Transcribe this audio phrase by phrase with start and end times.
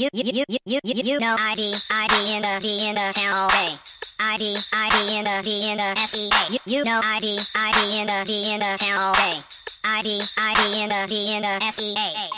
[0.00, 3.12] You you you you you you you know ID ID in the D in the
[3.12, 3.68] town all day.
[4.18, 6.30] ID ID in the D in the SEA.
[6.54, 9.36] You you know ID ID in the D in the town all day.
[9.84, 12.30] ID ID in the D in the SEA.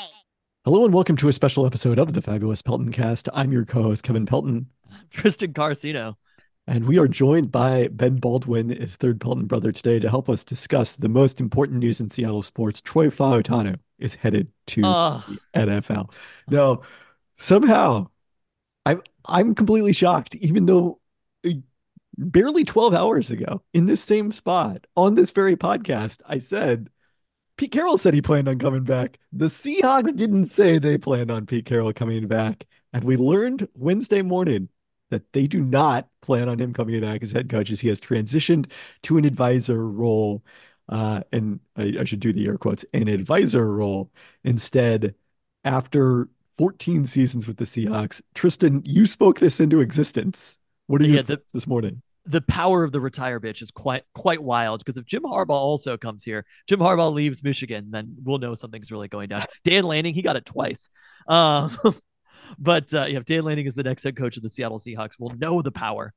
[0.65, 3.29] Hello and welcome to a special episode of the Fabulous Pelton Cast.
[3.33, 4.67] I'm your co-host Kevin Pelton,
[5.11, 6.17] Tristan Carcino.
[6.67, 10.43] and we are joined by Ben Baldwin, his third Pelton brother, today to help us
[10.43, 12.81] discuss the most important news in Seattle sports.
[12.81, 16.11] Troy Fautanu is headed to Oh, the NFL.
[16.49, 16.81] Now,
[17.43, 18.09] somehow,
[18.87, 21.01] I'm I'm completely shocked, even though
[21.47, 21.51] uh,
[22.19, 26.91] barely 12 hours ago, in this same spot on this very podcast, I said
[27.57, 29.19] Pete Carroll said he planned on coming back.
[29.33, 34.23] The Seahawks didn't say they planned on Pete Carroll coming back, and we learned Wednesday
[34.23, 34.69] morning
[35.11, 38.01] that they do not plan on him coming back as head coach, as he has
[38.01, 38.71] transitioned
[39.03, 40.43] to an advisor role.
[40.89, 44.11] Uh, and I, I should do the air quotes, an advisor role
[44.45, 45.15] instead
[45.65, 48.21] after 14 seasons with the Seahawks.
[48.35, 50.59] Tristan, you spoke this into existence.
[50.87, 52.03] What are your Yeah, the- this morning?
[52.25, 55.97] the power of the retire bitch is quite quite wild because if Jim Harbaugh also
[55.97, 59.45] comes here, Jim Harbaugh leaves Michigan, then we'll know something's really going down.
[59.65, 60.89] Dan Lanning, he got it twice.
[61.27, 61.77] Um,
[62.61, 65.15] but uh, yeah, if Dan Lanning is the next head coach of the Seattle Seahawks,
[65.19, 66.13] we'll know the power.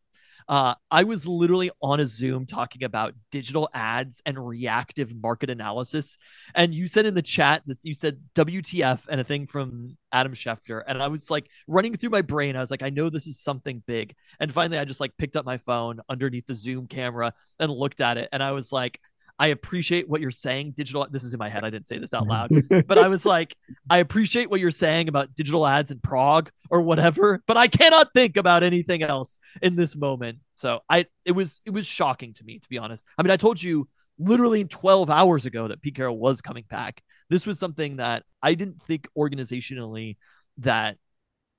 [0.48, 6.18] Uh, I was literally on a Zoom talking about digital ads and reactive market analysis.
[6.54, 10.34] And you said in the chat this, you said WTF and a thing from Adam
[10.34, 10.84] Schefter.
[10.88, 12.56] And I was like running through my brain.
[12.56, 14.16] I was like, I know this is something big.
[14.40, 18.00] And finally, I just like picked up my phone underneath the Zoom camera and looked
[18.00, 18.30] at it.
[18.32, 19.00] And I was like,
[19.38, 20.74] I appreciate what you're saying.
[20.78, 21.66] Digital, this is in my head.
[21.66, 22.52] I didn't say this out loud
[22.88, 23.56] but I was like,
[23.90, 28.14] I appreciate what you're saying about digital ads in Prague or whatever, but I cannot
[28.14, 30.40] think about anything else in this moment.
[30.56, 33.06] So I, it was, it was shocking to me, to be honest.
[33.18, 37.04] I mean, I told you literally 12 hours ago that Pete Carroll was coming back.
[37.30, 40.16] This was something that I didn't think organizationally
[40.60, 40.98] that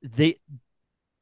[0.02, 0.40] they,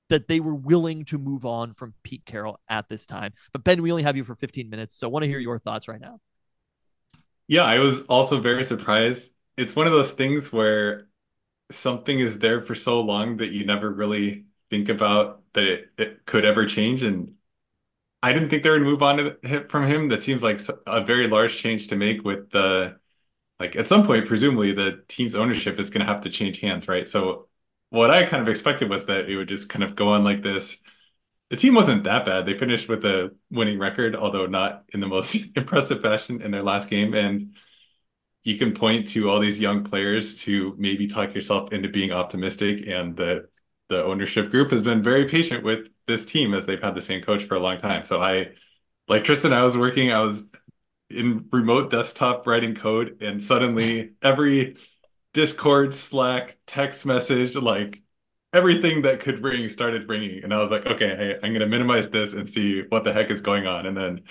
[0.08, 3.32] that they were willing to move on from Pete Carroll at this time.
[3.52, 5.58] But Ben, we only have you for 15 minutes, so I want to hear your
[5.58, 6.20] thoughts right now.
[7.46, 9.34] Yeah, I was also very surprised.
[9.56, 11.08] It's one of those things where
[11.70, 16.26] something is there for so long that you never really think about that it, it
[16.26, 17.02] could ever change.
[17.02, 17.36] And
[18.22, 20.08] I didn't think they would move on to from him.
[20.10, 22.98] That seems like a very large change to make with the,
[23.60, 26.88] like at some point, presumably the team's ownership is going to have to change hands,
[26.88, 27.08] right?
[27.08, 27.48] So
[27.90, 30.42] what I kind of expected was that it would just kind of go on like
[30.42, 30.78] this.
[31.54, 32.46] The team wasn't that bad.
[32.46, 36.64] They finished with a winning record, although not in the most impressive fashion in their
[36.64, 37.14] last game.
[37.14, 37.54] And
[38.42, 42.88] you can point to all these young players to maybe talk yourself into being optimistic.
[42.88, 43.46] And the
[43.88, 47.22] the ownership group has been very patient with this team as they've had the same
[47.22, 48.02] coach for a long time.
[48.02, 48.48] So I,
[49.06, 50.46] like Tristan, I was working, I was
[51.08, 54.76] in remote desktop writing code, and suddenly every
[55.32, 58.02] Discord, Slack, text message, like
[58.54, 60.44] everything that could ring started ringing.
[60.44, 63.12] And I was like, okay, hey, I'm going to minimize this and see what the
[63.12, 63.84] heck is going on.
[63.86, 64.22] And then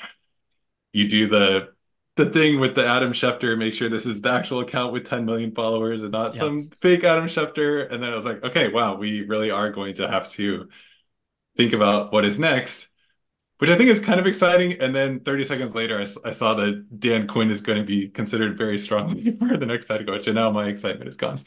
[0.94, 1.70] you do the
[2.16, 5.26] the thing with the Adam Schefter, make sure this is the actual account with 10
[5.26, 6.42] million followers and not Yeah.
[6.42, 7.92] some fake Adam Schefter.
[7.92, 10.70] And then I was like, okay, wow, we really are going to have to
[11.58, 12.90] think about what is next,
[13.58, 14.74] which I think is kind of exciting.
[14.80, 18.60] And then 30 seconds later, I saw that Dan Quinn is going to be considered
[18.60, 20.28] very strongly for the next head coach.
[20.28, 21.40] And now my excitement is gone.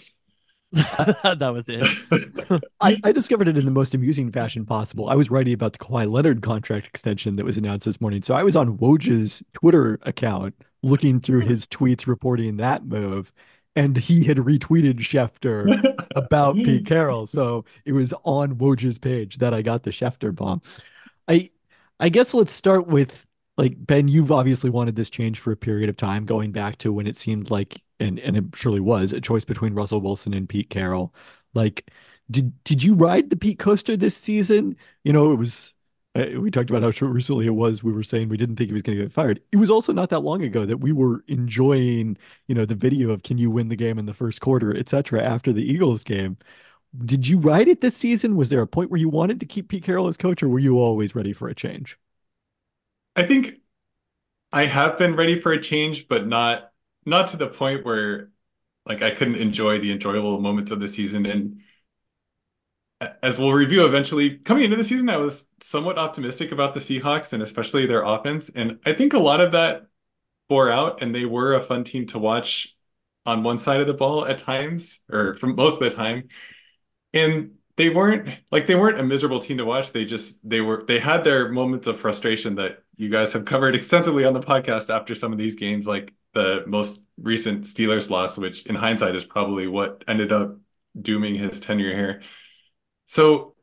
[0.72, 2.62] that was it.
[2.80, 5.08] I, I discovered it in the most amusing fashion possible.
[5.08, 8.22] I was writing about the Kawhi Leonard contract extension that was announced this morning.
[8.22, 13.32] So I was on Woj's Twitter account looking through his tweets reporting that move,
[13.76, 17.26] and he had retweeted Schefter about Pete Carroll.
[17.26, 20.62] So it was on Woj's page that I got the Schefter bomb.
[21.28, 21.50] I
[22.00, 23.24] I guess let's start with
[23.56, 26.92] like Ben, you've obviously wanted this change for a period of time, going back to
[26.92, 30.48] when it seemed like and and it surely was a choice between Russell Wilson and
[30.48, 31.14] Pete Carroll.
[31.54, 31.90] Like,
[32.30, 34.76] did did you ride the Pete coaster this season?
[35.04, 35.74] You know, it was
[36.14, 37.82] uh, we talked about how recently it was.
[37.84, 39.40] We were saying we didn't think he was going to get fired.
[39.52, 43.10] It was also not that long ago that we were enjoying, you know, the video
[43.10, 45.22] of can you win the game in the first quarter, etc.
[45.22, 46.38] After the Eagles game,
[47.04, 48.36] did you ride it this season?
[48.36, 50.58] Was there a point where you wanted to keep Pete Carroll as coach, or were
[50.58, 51.98] you always ready for a change?
[53.14, 53.60] I think
[54.52, 56.72] I have been ready for a change, but not
[57.06, 58.30] not to the point where
[58.86, 61.26] like I couldn't enjoy the enjoyable moments of the season.
[61.26, 61.60] And
[63.22, 67.32] as we'll review eventually, coming into the season, I was somewhat optimistic about the Seahawks
[67.32, 68.48] and especially their offense.
[68.48, 69.86] And I think a lot of that
[70.48, 72.74] bore out, and they were a fun team to watch
[73.26, 76.28] on one side of the ball at times, or for most of the time.
[77.12, 79.92] And they weren't like they weren't a miserable team to watch.
[79.92, 83.74] They just they were they had their moments of frustration that you guys have covered
[83.76, 88.38] extensively on the podcast after some of these games, like the most recent Steelers loss,
[88.38, 90.58] which in hindsight is probably what ended up
[91.00, 92.22] dooming his tenure here.
[93.06, 93.56] So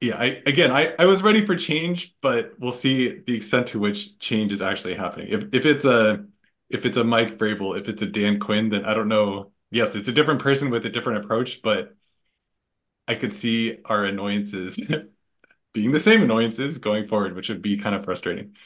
[0.00, 3.78] yeah, I again I, I was ready for change, but we'll see the extent to
[3.78, 5.28] which change is actually happening.
[5.30, 6.24] If if it's a
[6.70, 9.52] if it's a Mike Vrabel, if it's a Dan Quinn, then I don't know.
[9.70, 11.94] Yes, it's a different person with a different approach, but
[13.08, 14.80] I could see our annoyances
[15.74, 18.56] being the same annoyances going forward, which would be kind of frustrating.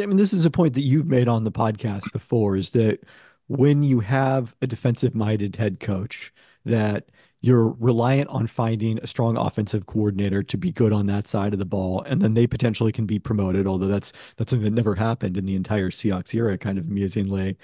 [0.00, 2.70] Yeah, I mean, this is a point that you've made on the podcast before is
[2.70, 3.00] that
[3.48, 6.32] when you have a defensive minded head coach,
[6.64, 7.10] that
[7.42, 11.58] you're reliant on finding a strong offensive coordinator to be good on that side of
[11.58, 14.94] the ball, and then they potentially can be promoted, although that's that's something that never
[14.94, 17.58] happened in the entire Seahawks era, kind of amusingly.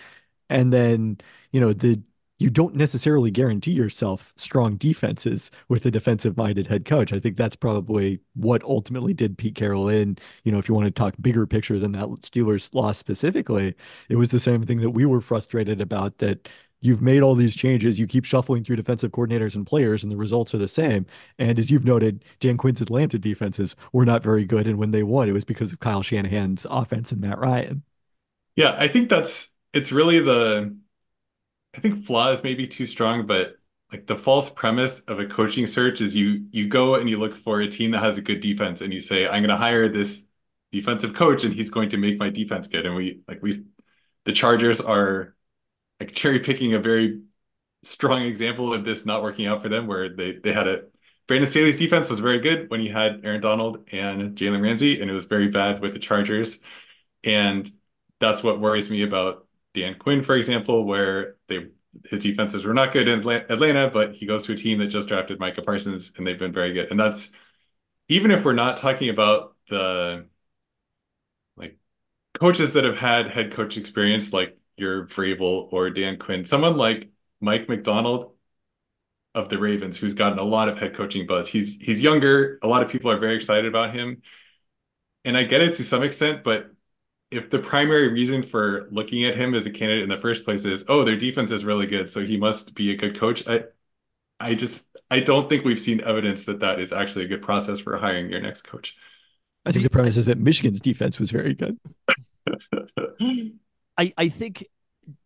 [0.51, 1.19] And then,
[1.53, 2.03] you know, the
[2.39, 7.13] you don't necessarily guarantee yourself strong defenses with a defensive minded head coach.
[7.13, 10.19] I think that's probably what ultimately did Pete Carroll in.
[10.45, 13.75] You know, if you want to talk bigger picture than that Steelers loss specifically,
[14.09, 16.49] it was the same thing that we were frustrated about that
[16.81, 20.17] you've made all these changes, you keep shuffling through defensive coordinators and players, and the
[20.17, 21.07] results are the same.
[21.39, 24.67] And as you've noted, Dan Quinn's Atlanta defenses were not very good.
[24.67, 27.83] And when they won, it was because of Kyle Shanahan's offense and Matt Ryan.
[28.57, 30.77] Yeah, I think that's it's really the
[31.77, 33.57] I think flaw is maybe too strong, but
[33.93, 37.35] like the false premise of a coaching search is you you go and you look
[37.35, 39.89] for a team that has a good defense and you say I'm going to hire
[39.89, 40.25] this
[40.73, 42.87] defensive coach and he's going to make my defense good.
[42.87, 43.53] And we like we
[44.25, 45.37] the Chargers are
[46.01, 47.23] like cherry picking a very
[47.85, 50.85] strong example of this not working out for them where they they had a
[51.29, 55.11] Brandon Staley's defense was very good when he had Aaron Donald and Jalen Ramsey and
[55.11, 56.61] it was very bad with the Chargers.
[57.25, 57.71] And
[58.21, 59.46] that's what worries me about
[59.77, 61.69] Dan Quinn, for example, where they
[62.11, 65.09] his defenses were not good in Atlanta, but he goes to a team that just
[65.09, 66.91] drafted Micah Parsons and they've been very good.
[66.91, 67.31] And that's
[68.09, 70.27] even if we're not talking about the
[71.57, 71.79] like
[72.41, 77.11] coaches that have had head coach experience, like your Vrabel or Dan Quinn, someone like
[77.41, 78.33] Mike Macdonald
[79.35, 81.49] of the Ravens, who's gotten a lot of head coaching buzz.
[81.49, 82.59] He's he's younger.
[82.63, 84.23] A lot of people are very excited about him.
[85.25, 86.71] And I get it to some extent, but
[87.31, 90.65] if the primary reason for looking at him as a candidate in the first place
[90.65, 93.65] is oh their defense is really good so he must be a good coach i
[94.41, 97.81] i just i don't think we've seen evidence that that is actually a good process
[97.81, 98.97] for hiring your next coach.
[99.65, 101.79] I think the premise is that michigan's defense was very good.
[103.99, 104.65] I i think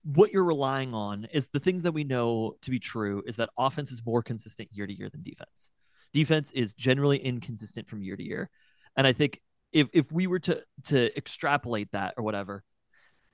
[0.05, 3.49] what you're relying on is the things that we know to be true is that
[3.59, 5.71] offense is more consistent year to year than defense.
[6.13, 8.51] Defense is generally inconsistent from year to year.
[8.97, 9.41] And i think
[9.73, 12.65] if if we were to to extrapolate that or whatever,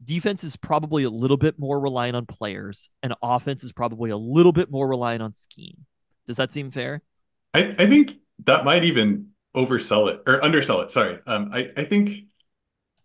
[0.05, 4.17] defense is probably a little bit more reliant on players, and offense is probably a
[4.17, 5.87] little bit more reliant on scheme.
[6.27, 7.03] Does that seem fair?
[7.55, 10.91] I, I think that might even oversell it or undersell it.
[10.91, 11.19] Sorry.
[11.27, 12.25] Um, I, I think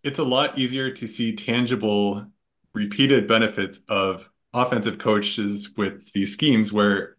[0.02, 2.26] it's a lot easier to see tangible,
[2.74, 7.16] repeated benefits of offensive coaches with these schemes where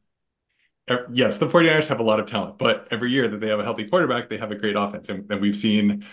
[1.11, 3.63] yes, the 49ers have a lot of talent, but every year that they have a
[3.63, 5.09] healthy quarterback, they have a great offense.
[5.09, 6.05] And, and we've seen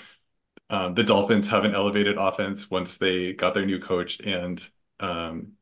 [0.68, 4.20] um, the Dolphins have an elevated offense once they got their new coach.
[4.20, 4.60] And
[5.00, 5.52] um,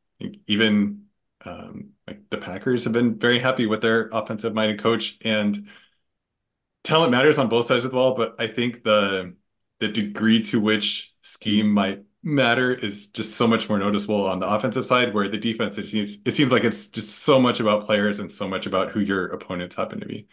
[0.47, 1.05] even
[1.45, 5.17] um, like the Packers have been very happy with their offensive minded coach.
[5.21, 5.67] And
[6.83, 9.35] talent matters on both sides of the ball, but I think the
[9.79, 14.47] the degree to which scheme might matter is just so much more noticeable on the
[14.47, 17.85] offensive side where the defense it seems it seems like it's just so much about
[17.85, 20.27] players and so much about who your opponents happen to be.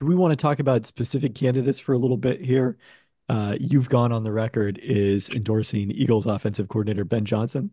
[0.00, 2.78] Do we want to talk about specific candidates for a little bit here?
[3.28, 7.70] Uh, you've gone on the record is endorsing eagles offensive coordinator ben johnson.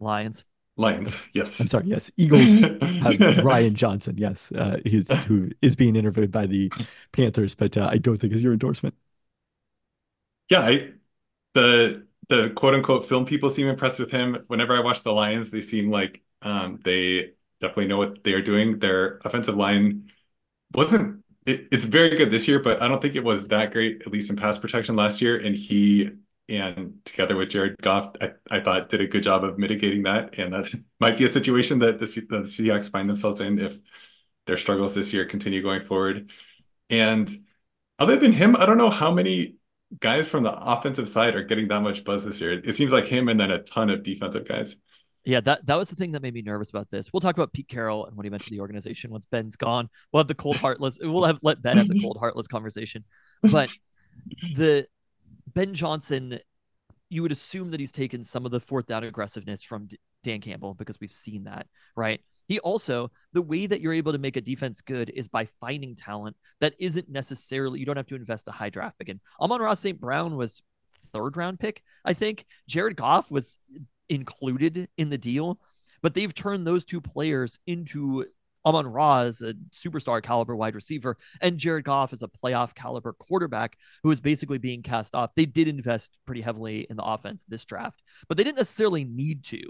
[0.00, 0.44] Lions.
[0.76, 1.58] Lions yes.
[1.60, 2.10] I'm sorry yes.
[2.18, 2.52] Eagles
[3.00, 4.52] have ryan johnson yes.
[4.52, 6.70] Uh, he's who is being interviewed by the
[7.12, 8.94] panthers but uh, i don't think is your endorsement.
[10.50, 10.92] Yeah i
[11.54, 14.44] the the quote unquote film people seem impressed with him.
[14.48, 18.42] Whenever I watch the Lions, they seem like um, they definitely know what they are
[18.42, 18.78] doing.
[18.78, 20.10] Their offensive line
[20.74, 24.02] wasn't it, it's very good this year, but I don't think it was that great,
[24.02, 25.36] at least in pass protection last year.
[25.36, 26.10] And he
[26.48, 30.38] and together with Jared Goff, I, I thought did a good job of mitigating that.
[30.38, 33.78] And that might be a situation that the, the Seahawks find themselves in if
[34.46, 36.30] their struggles this year continue going forward.
[36.90, 37.30] And
[37.98, 39.56] other than him, I don't know how many
[40.00, 42.52] guys from the offensive side are getting that much buzz this year.
[42.52, 44.76] It seems like him and then a ton of defensive guys.
[45.24, 47.12] Yeah, that, that was the thing that made me nervous about this.
[47.12, 49.88] We'll talk about Pete Carroll and what he meant to the organization once Ben's gone.
[50.12, 50.98] We'll have the cold heartless.
[51.00, 53.04] We'll have let Ben have the cold heartless conversation.
[53.42, 53.70] But
[54.54, 54.86] the
[55.54, 56.40] Ben Johnson,
[57.08, 59.88] you would assume that he's taken some of the fourth down aggressiveness from
[60.24, 62.20] Dan Campbell because we've seen that, right?
[62.46, 65.96] He also, the way that you're able to make a defense good is by finding
[65.96, 69.20] talent that isn't necessarily, you don't have to invest a high draft pick in.
[69.40, 70.00] Amon-Ra St.
[70.00, 70.62] Brown was
[71.12, 72.46] third round pick, I think.
[72.68, 73.58] Jared Goff was
[74.08, 75.58] included in the deal,
[76.02, 78.26] but they've turned those two players into
[78.66, 83.12] Amon Ra is a superstar caliber wide receiver, and Jared Goff is a playoff caliber
[83.12, 85.34] quarterback who is basically being cast off.
[85.34, 89.44] They did invest pretty heavily in the offense this draft, but they didn't necessarily need
[89.44, 89.60] to.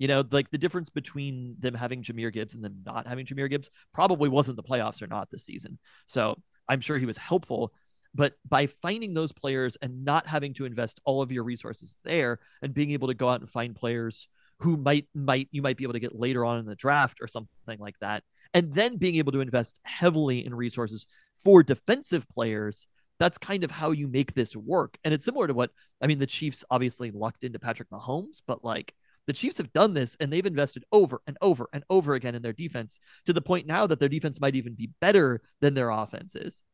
[0.00, 3.48] You know, like the difference between them having Jahmyr Gibbs and them not having Jahmyr
[3.50, 5.78] Gibbs probably wasn't the playoffs or not this season.
[6.06, 7.72] So I'm sure he was helpful.
[8.14, 12.40] But by finding those players and not having to invest all of your resources there
[12.62, 14.26] and being able to go out and find players
[14.60, 17.26] who might might you might be able to get later on in the draft or
[17.26, 18.22] something like that
[18.54, 21.06] and then being able to invest heavily in resources
[21.42, 22.86] for defensive players
[23.18, 25.70] that's kind of how you make this work and it's similar to what
[26.02, 28.94] i mean the chiefs obviously lucked into patrick mahomes but like
[29.30, 32.42] the chiefs have done this and they've invested over and over and over again in
[32.42, 35.90] their defense to the point now that their defense might even be better than their
[35.90, 36.64] offense is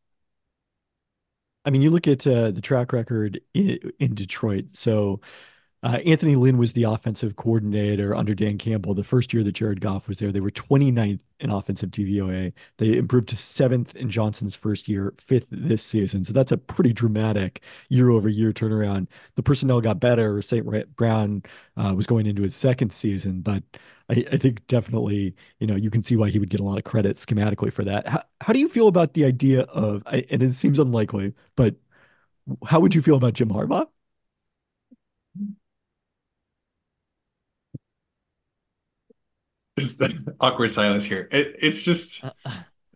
[1.66, 4.66] I mean, you look at uh, the track record in, in Detroit.
[4.70, 5.20] So
[5.83, 8.95] uh, Anthony Lynn was the offensive coordinator under Dan Campbell.
[8.95, 12.52] The first year that Jared Goff was there, they were 29th in offensive DVOA.
[12.78, 16.25] They improved to seventh in Johnson's first year, fifth this season.
[16.25, 19.09] So that's a pretty dramatic year over year turnaround.
[19.35, 20.40] The personnel got better.
[20.40, 20.66] St.
[20.97, 21.42] Brown
[21.76, 23.62] uh, was going into his second season, but
[24.09, 26.78] I, I, think definitely, you know, you can see why he would get a lot
[26.78, 28.09] of credit schematically for that.
[28.09, 31.75] How, how do you feel about the idea of, and it seems unlikely, but
[32.64, 33.87] how would you feel about Jim Harbaugh?
[39.76, 41.28] There's the awkward silence here.
[41.30, 42.30] It, it's just uh,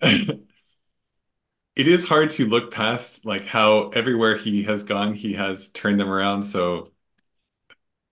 [0.00, 0.18] uh.
[1.76, 6.00] it is hard to look past like how everywhere he has gone, he has turned
[6.00, 6.42] them around.
[6.42, 6.90] So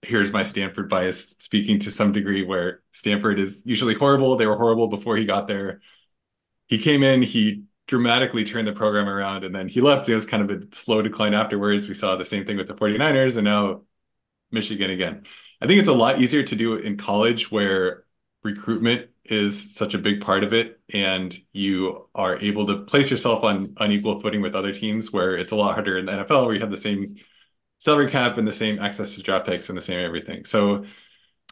[0.03, 4.37] here's my Stanford bias speaking to some degree where Stanford is usually horrible.
[4.37, 5.81] They were horrible before he got there.
[6.67, 10.09] He came in, he dramatically turned the program around, and then he left.
[10.09, 11.89] It was kind of a slow decline afterwards.
[11.89, 13.83] We saw the same thing with the 49ers and now
[14.51, 15.25] Michigan again.
[15.61, 18.05] I think it's a lot easier to do in college where
[18.43, 23.45] recruitment is such a big part of it and you are able to place yourself
[23.45, 26.55] on unequal footing with other teams where it's a lot harder in the NFL where
[26.55, 27.17] you have the same
[27.79, 30.45] salary cap and the same access to draft picks and the same everything.
[30.45, 30.85] So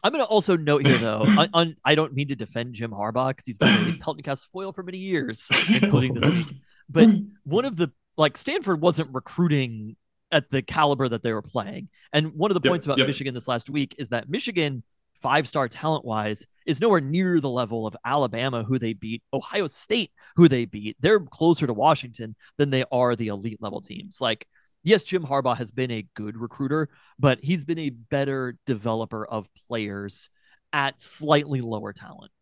[0.02, 2.90] I'm going to also note here, though, on, on, I don't mean to defend Jim
[2.90, 6.46] Harbaugh because he's been a Pelton Cast foil for many years, including this week.
[6.88, 7.08] But
[7.42, 9.96] one of the like Stanford wasn't recruiting
[10.30, 13.08] at the caliber that they were playing, and one of the yep, points about yep.
[13.08, 14.84] Michigan this last week is that Michigan
[15.22, 19.66] five star talent wise is nowhere near the level of Alabama, who they beat, Ohio
[19.66, 20.96] State, who they beat.
[21.00, 24.20] They're closer to Washington than they are the elite level teams.
[24.20, 24.46] Like,
[24.82, 29.48] yes, Jim Harbaugh has been a good recruiter, but he's been a better developer of
[29.68, 30.30] players
[30.72, 32.32] at slightly lower talent.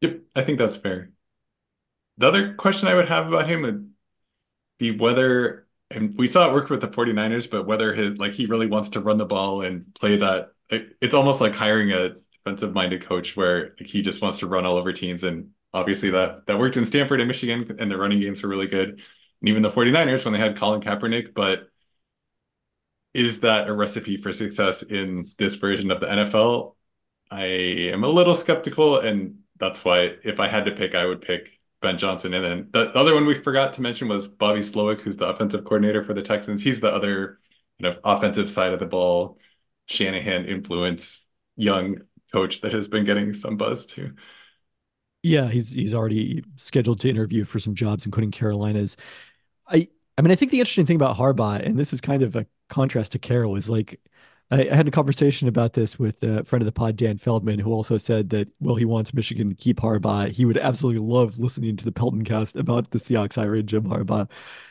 [0.00, 1.12] Yep, I think that's fair.
[2.18, 3.90] The other question I would have about him would
[4.78, 8.46] be whether, and we saw it work with the 49ers, but whether his, like, he
[8.46, 12.16] really wants to run the ball and play that it, it's almost like hiring a
[12.32, 15.24] defensive minded coach where he just wants to run all over teams.
[15.24, 18.66] And obviously that that worked in Stanford and Michigan, and the running games were really
[18.66, 18.90] good.
[19.40, 21.68] And even the 49ers when they had Colin Kaepernick, but
[23.14, 26.74] is that a recipe for success in this version of the NFL?
[27.30, 31.22] I am a little skeptical, and that's why if I had to pick, I would
[31.22, 32.34] pick Ben Johnson.
[32.34, 35.64] And then the other one we forgot to mention was Bobby Slowik, who's the offensive
[35.64, 36.62] coordinator for the Texans.
[36.62, 37.38] He's the other
[37.80, 39.38] kind of offensive side of the ball
[39.86, 41.24] Shanahan influence
[41.56, 42.02] young
[42.32, 44.14] coach that has been getting some buzz too.
[45.22, 48.96] Yeah, he's he's already scheduled to interview for some jobs, including Carolina's.
[49.68, 49.88] I
[50.18, 52.46] I mean, I think the interesting thing about Harbaugh, and this is kind of a
[52.68, 54.00] contrast to Carroll, is like
[54.50, 57.58] I, I had a conversation about this with a friend of the pod, Dan Feldman,
[57.58, 60.30] who also said that well, he wants Michigan to keep Harbaugh.
[60.30, 64.28] He would absolutely love listening to the Pelton cast about the Seahawks hiring Jim Harbaugh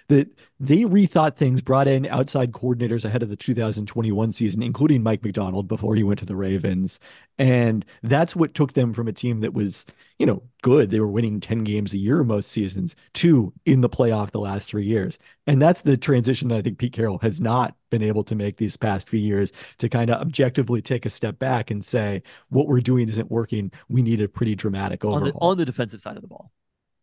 [0.07, 5.23] that they rethought things, brought in outside coordinators ahead of the 2021 season, including Mike
[5.23, 6.99] Macdonald before he went to the Ravens.
[7.37, 9.85] And that's what took them from a team that was,
[10.19, 10.91] you know, good.
[10.91, 14.69] They were winning 10 games a year most seasons to in the playoff the last
[14.69, 15.19] three years.
[15.47, 18.57] And that's the transition that I think Pete Carroll has not been able to make
[18.57, 22.67] these past few years to kind of objectively take a step back and say, what
[22.67, 23.71] we're doing isn't working.
[23.89, 25.27] We need a pretty dramatic overhaul.
[25.27, 26.51] On the, on the defensive side of the ball.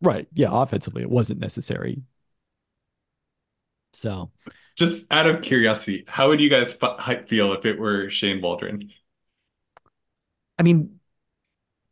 [0.01, 0.27] Right.
[0.33, 0.49] Yeah.
[0.51, 2.01] Offensively, it wasn't necessary.
[3.93, 4.31] So,
[4.75, 8.91] just out of curiosity, how would you guys feel if it were Shane Waldron?
[10.57, 10.99] I mean,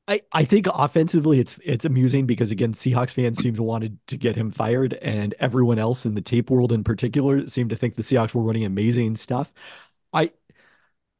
[0.08, 4.18] I, I think offensively it's it's amusing because again Seahawks fans seem to wanted to
[4.18, 7.96] get him fired and everyone else in the tape world in particular seemed to think
[7.96, 9.54] the Seahawks were running amazing stuff.
[10.12, 10.32] I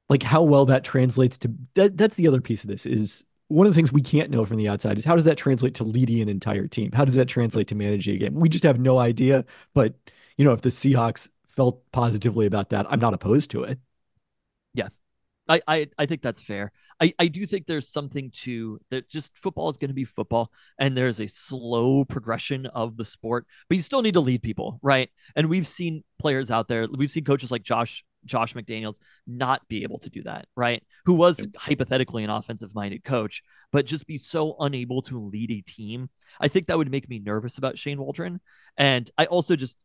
[0.10, 3.68] like how well that translates to that that's the other piece of this is one
[3.68, 5.84] of the things we can't know from the outside is how does that translate to
[5.84, 6.92] leading an entire team?
[6.94, 8.36] How does that translate to managing a game?
[8.36, 9.94] We just have no idea, but
[10.38, 13.80] you know, if the Seahawks felt positively about that, I'm not opposed to it.
[14.74, 14.90] Yeah.
[15.48, 16.72] I, I, I think that's fair.
[17.02, 20.52] I, I do think there's something to that just football is going to be football
[20.80, 24.80] and there's a slow progression of the sport, but you still need to lead people,
[24.82, 25.10] right?
[25.36, 29.84] And we've seen players out there, we've seen coaches like Josh Josh McDaniels not be
[29.84, 30.84] able to do that, right?
[31.06, 35.62] Who was hypothetically an offensive minded coach, but just be so unable to lead a
[35.62, 36.10] team.
[36.40, 38.40] I think that would make me nervous about Shane Waldron.
[38.78, 39.78] And I also just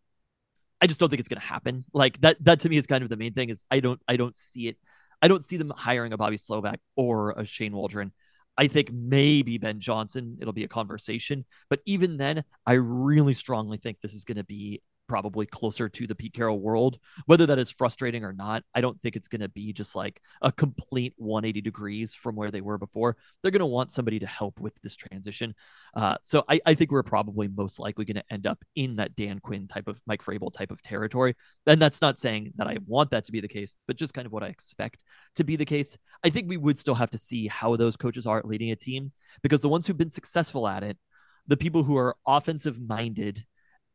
[0.81, 1.85] I just don't think it's going to happen.
[1.93, 4.17] Like that that to me is kind of the main thing is I don't I
[4.17, 4.79] don't see it
[5.23, 8.13] I don't see them hiring a Bobby Slowik or a Shane Waldron.
[8.59, 11.45] I think maybe Ben Johnson, it'll be a conversation.
[11.69, 16.07] But even then, I really strongly think this is going to be probably closer to
[16.07, 16.99] the Pete Carroll world.
[17.27, 20.21] Whether that is frustrating or not, I don't think it's going to be just like
[20.43, 23.17] a complete 180 degrees from where they were before.
[23.43, 25.55] They're going to want somebody to help with this transition.
[25.95, 29.17] Uh, so I, I, think we're probably most likely going to end up in that
[29.17, 31.35] Dan Quinn type of Mike Vrabel type of territory.
[31.67, 34.27] And that's not saying that I want that to be the case, but just kind
[34.27, 35.03] of what I expect
[35.37, 35.97] to be the case.
[36.23, 39.13] I think we would still have to see how those coaches are leading a team
[39.43, 40.99] because the ones who've been successful at it,
[41.47, 43.45] the people who are offensive minded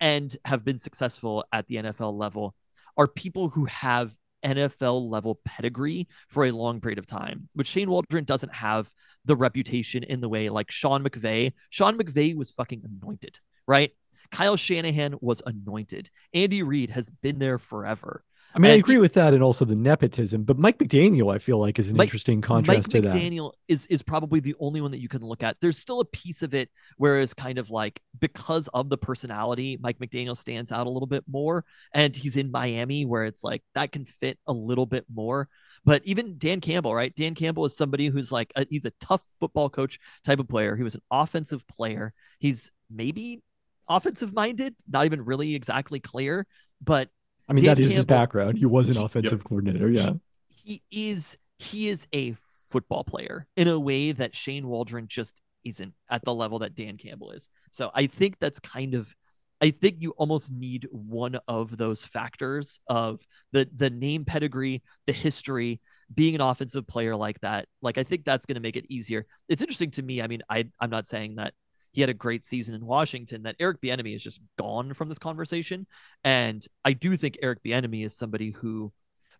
[0.01, 2.55] and have been successful at the NFL level
[2.97, 7.89] are people who have NFL level pedigree for a long period of time, which Shane
[7.89, 8.91] Waldron doesn't have
[9.25, 11.53] the reputation in the way like Sean McVay.
[11.69, 13.91] Sean McVay was fucking anointed, right?
[14.31, 16.09] Kyle Shanahan was anointed.
[16.33, 18.23] Andy Reid has been there forever.
[18.53, 20.43] I mean, and I agree with that, and also the nepotism.
[20.43, 23.13] But Mike McDaniel, I feel like, is an Mike, interesting contrast Mike to McDaniel that.
[23.13, 25.57] McDaniel is is probably the only one that you can look at.
[25.61, 29.99] There's still a piece of it, whereas kind of like because of the personality, Mike
[29.99, 33.91] McDaniel stands out a little bit more, and he's in Miami, where it's like that
[33.91, 35.47] can fit a little bit more.
[35.85, 37.15] But even Dan Campbell, right?
[37.15, 40.75] Dan Campbell is somebody who's like a, he's a tough football coach type of player.
[40.75, 42.13] He was an offensive player.
[42.39, 43.41] He's maybe
[43.87, 46.45] offensive minded, not even really exactly clear,
[46.81, 47.09] but
[47.51, 48.57] I mean, Dan that is Campbell, his background.
[48.57, 49.43] He was an he, offensive yep.
[49.43, 49.89] coordinator.
[49.89, 50.13] Yeah.
[50.47, 52.35] He, he is he is a
[52.69, 56.97] football player in a way that Shane Waldron just isn't at the level that Dan
[56.97, 57.49] Campbell is.
[57.71, 59.13] So I think that's kind of
[59.61, 65.13] I think you almost need one of those factors of the the name pedigree, the
[65.13, 65.81] history,
[66.13, 67.67] being an offensive player like that.
[67.81, 69.25] Like I think that's going to make it easier.
[69.49, 70.21] It's interesting to me.
[70.21, 71.53] I mean, I I'm not saying that
[71.91, 75.19] he had a great season in Washington, that Eric Bieniemy is just gone from this
[75.19, 75.85] conversation.
[76.23, 78.91] And I do think Eric Bieniemy is somebody who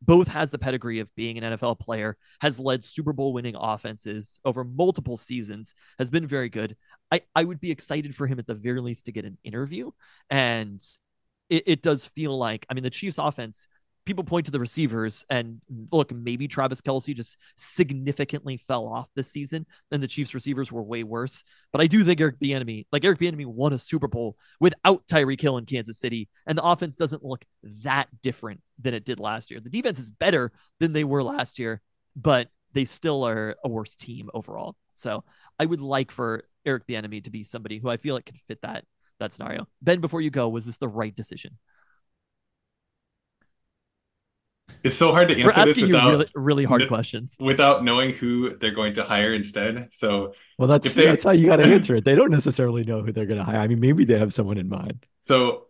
[0.02, 4.40] both has the pedigree of being an NFL player, has led Super Bowl winning offenses
[4.44, 6.76] over multiple seasons, has been very good.
[7.12, 9.92] I, I would be excited for him at the very least to get an interview.
[10.30, 10.84] And
[11.50, 13.68] it, it does feel like, I mean, the Chiefs offense
[14.12, 19.32] people point to the receivers and look, maybe Travis Kelce just significantly fell off this
[19.32, 21.46] season and the Chiefs receivers were way worse.
[21.72, 25.40] But I do think Eric Bieniemy, like Eric Bieniemy won a Super Bowl without Tyreek
[25.40, 26.28] Hill in Kansas City.
[26.46, 27.46] And the offense doesn't look
[27.84, 29.62] that different than it did last year.
[29.62, 31.82] The defense is better than they were last year,
[32.18, 34.76] but they still are a worse team overall.
[34.94, 35.24] So
[35.58, 38.62] I would like for Eric Bieniemy to be somebody who I feel like could fit
[38.64, 38.84] that
[39.22, 39.68] that scenario.
[39.82, 41.58] Ben, before you go, was this the right decision?
[44.84, 48.58] It's so hard to answer We're this without really, really, hard questions without knowing who
[48.58, 49.90] they're going to hire instead.
[49.92, 52.06] So, well, that's they, that's how you got to answer it.
[52.06, 53.60] They don't necessarily know who they're going to hire.
[53.60, 55.06] I mean, maybe they have someone in mind.
[55.26, 55.68] So,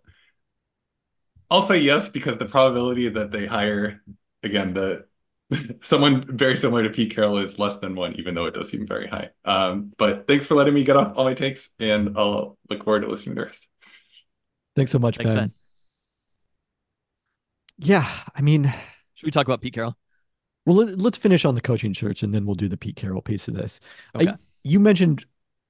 [1.50, 4.02] I'll say yes because the probability that they hire
[4.43, 5.06] again the
[5.82, 8.88] someone very similar to Pete Carroll is less than one, even though it does seem
[8.88, 9.30] very high.
[9.45, 13.02] Um, but thanks for letting me get off all my takes, and I'll look forward
[13.02, 13.67] to listening to the rest.
[14.76, 15.38] Thanks so much, thanks, ben.
[15.38, 15.52] ben.
[17.80, 18.71] Yeah, I mean,
[19.21, 19.95] should we talk about Pete Carroll?
[20.65, 23.21] Well, let, us finish on the coaching search, and then we'll do the Pete Carroll
[23.21, 23.79] piece of this.
[24.15, 24.29] Okay.
[24.29, 25.27] I, you mentioned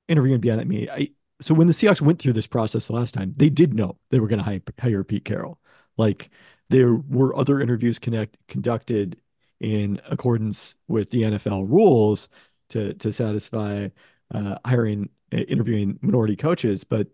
[0.08, 0.90] interviewing Bieniemy.
[0.90, 1.10] I
[1.42, 4.22] so when the Seahawks went through this process the last time, they did know they
[4.22, 5.60] were going to hire, hire Pete Carroll.
[5.98, 6.30] Like
[6.70, 9.20] there were other interviews connect conducted
[9.60, 12.30] in accordance with the NFL rules
[12.70, 13.90] to to satisfy
[14.34, 17.10] uh, hiring uh, interviewing minority coaches, but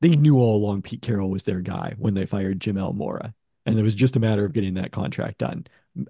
[0.00, 2.94] they knew all along Pete Carroll was their guy when they fired Jim L.
[2.94, 3.34] Mora
[3.68, 5.66] and it was just a matter of getting that contract done.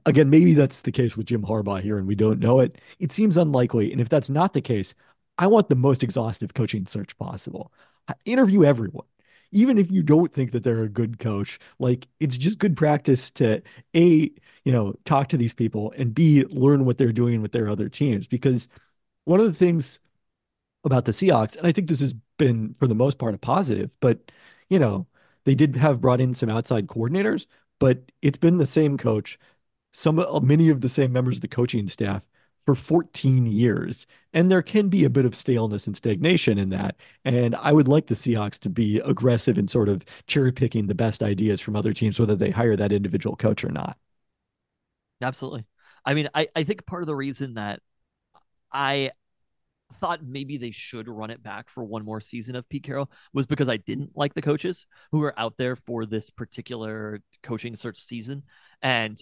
[0.07, 2.77] Again, maybe that's the case with Jim Harbaugh here, and we don't know it.
[2.99, 3.91] It seems unlikely.
[3.93, 4.95] And if that's not the case,
[5.39, 7.73] I want the most exhaustive coaching search possible.
[8.09, 9.07] I interview everyone,
[9.53, 11.59] even if you don't think that they're a good coach.
[11.79, 13.63] Like it's just good practice to
[13.95, 14.31] a
[14.65, 17.89] you know talk to these people and b learn what they're doing with their other
[17.89, 18.27] teams.
[18.27, 18.69] Because
[19.25, 20.01] one of the things
[20.85, 23.97] about the Seahawks, and I think this has been for the most part a positive,
[24.01, 24.33] but
[24.69, 25.07] you know
[25.49, 27.47] they did have brought in some outside coordinators,
[27.79, 29.39] but it's been the same coach,
[29.95, 32.29] some many of the same members of the coaching staff
[32.67, 34.07] for 14 years.
[34.35, 36.97] And there can be a bit of staleness and stagnation in that.
[37.25, 40.95] And I would like the Seahawks to be aggressive in sort of cherry picking the
[40.95, 43.97] best ideas from other teams, whether they hire that individual coach or not.
[45.23, 45.65] Absolutely.
[46.05, 47.81] I mean, I, I think part of the reason that
[48.71, 49.13] I
[49.95, 53.47] thought maybe they should run it back for one more season of Pete Carroll was
[53.47, 57.99] because I didn't like the coaches who were out there for this particular coaching search
[57.99, 58.43] season.
[58.83, 59.21] And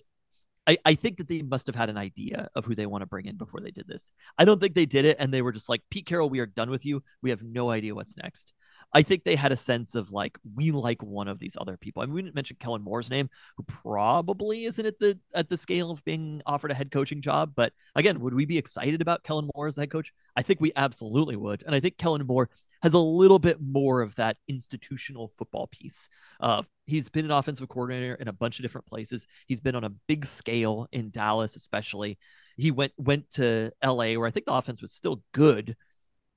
[0.67, 3.07] I, I think that they must have had an idea of who they want to
[3.07, 4.11] bring in before they did this.
[4.37, 6.47] I don't think they did it and they were just like, Pete Carroll, we are
[6.47, 7.03] done with you.
[7.23, 8.53] We have no idea what's next.
[8.93, 12.03] I think they had a sense of like we like one of these other people.
[12.03, 15.57] I mean, we didn't mention Kellen Moore's name, who probably isn't at the at the
[15.57, 17.53] scale of being offered a head coaching job.
[17.55, 20.13] But again, would we be excited about Kellen Moore as head coach?
[20.37, 22.49] I think we absolutely would, and I think Kellen Moore
[22.83, 26.09] has a little bit more of that institutional football piece.
[26.41, 29.27] Uh, he's been an offensive coordinator in a bunch of different places.
[29.47, 32.19] He's been on a big scale in Dallas, especially.
[32.57, 35.77] He went went to LA, where I think the offense was still good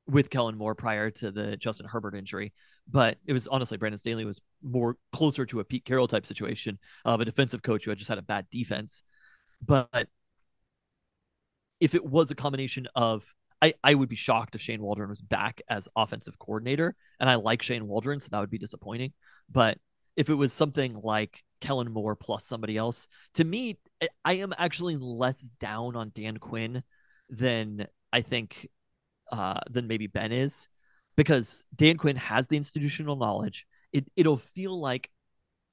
[0.09, 2.53] with Kellen Moore prior to the Justin Herbert injury.
[2.89, 6.79] But it was honestly Brandon Staley was more closer to a Pete Carroll type situation
[7.05, 9.03] of a defensive coach who had just had a bad defense.
[9.63, 10.07] But
[11.79, 13.23] if it was a combination of
[13.61, 16.95] I, I would be shocked if Shane Waldron was back as offensive coordinator.
[17.19, 19.13] And I like Shane Waldron, so that would be disappointing.
[19.51, 19.77] But
[20.15, 23.77] if it was something like Kellen Moore plus somebody else, to me,
[24.23, 26.83] I am actually less down on Dan Quinn
[27.29, 28.67] than I think
[29.31, 30.67] uh, than maybe Ben is,
[31.15, 33.67] because Dan Quinn has the institutional knowledge.
[33.91, 35.09] It it'll feel like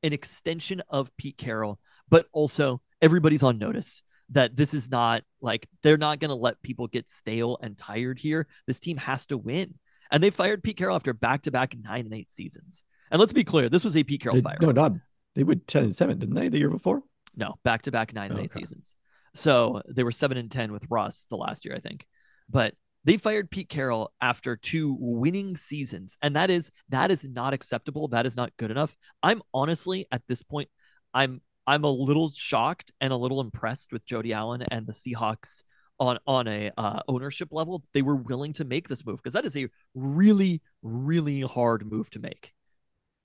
[0.03, 5.69] an extension of Pete Carroll, but also everybody's on notice that this is not like
[5.83, 8.47] they're not going to let people get stale and tired here.
[8.66, 9.75] This team has to win.
[10.11, 12.85] And they fired Pete Carroll after back to back nine and eight seasons.
[13.11, 14.59] And let's be clear, this was a Pete Carroll fire.
[14.61, 14.92] No, not
[15.35, 17.03] they went 10 and 7, didn't they, the year before?
[17.37, 18.95] No, back to back nine and eight seasons.
[19.35, 22.07] So they were seven and 10 with Russ the last year, I think.
[22.49, 22.75] But
[23.07, 28.09] they fired Pete Carroll after two winning seasons, and that is that is not acceptable.
[28.09, 28.95] That is not good enough.
[29.23, 30.69] I'm honestly at this point,
[31.14, 35.62] I'm I'm a little shocked and a little impressed with Jody Allen and the Seahawks
[36.01, 37.85] on on a uh, ownership level.
[37.95, 42.11] They were willing to make this move because that is a really really hard move
[42.11, 42.53] to make.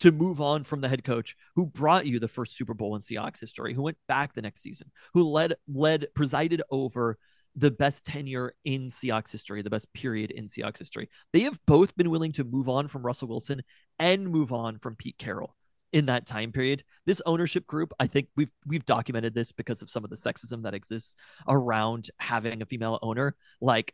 [0.02, 3.02] To move on from the head coach who brought you the first Super Bowl in
[3.02, 7.18] Seahawks history, who went back the next season, who led led presided over
[7.56, 11.10] the best tenure in Seahawks history, the best period in Seahawks history.
[11.34, 13.62] They have both been willing to move on from Russell Wilson
[14.00, 15.56] and move on from Pete Carroll
[15.92, 16.84] in that time period.
[17.06, 20.64] This ownership group, I think we've we've documented this because of some of the sexism
[20.64, 21.16] that exists
[21.48, 23.36] around having a female owner.
[23.60, 23.94] Like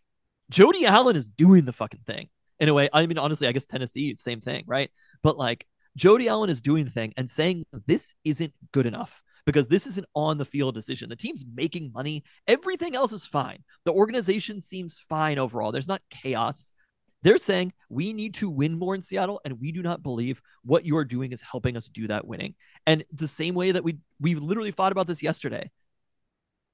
[0.49, 2.89] Jody Allen is doing the fucking thing in a way.
[2.93, 4.91] I mean, honestly, I guess Tennessee, same thing, right?
[5.23, 5.65] But like
[5.95, 9.97] Jody Allen is doing the thing and saying this isn't good enough because this is
[9.97, 11.07] an on the field decision.
[11.07, 12.25] The team's making money.
[12.47, 13.63] Everything else is fine.
[13.85, 15.71] The organization seems fine overall.
[15.71, 16.73] There's not chaos.
[17.23, 20.85] They're saying we need to win more in Seattle, and we do not believe what
[20.85, 22.55] you are doing is helping us do that winning.
[22.85, 25.71] And the same way that we we literally thought about this yesterday.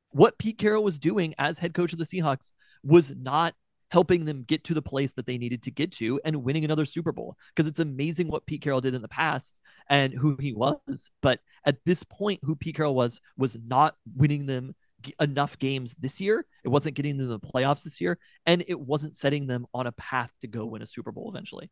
[0.10, 3.54] What Pete Carroll was doing as head coach of the Seahawks was not
[3.94, 6.84] helping them get to the place that they needed to get to and winning another
[6.84, 7.38] Super Bowl.
[7.56, 11.12] Because it's amazing what Pete Carroll did in the past and who he was.
[11.22, 14.74] But at this point, who Pete Carroll was, was not winning them
[15.22, 16.44] enough games this year.
[16.64, 18.18] It wasn't getting them the playoffs this year.
[18.48, 21.70] And it wasn't setting them on a path to go win a Super Bowl eventually.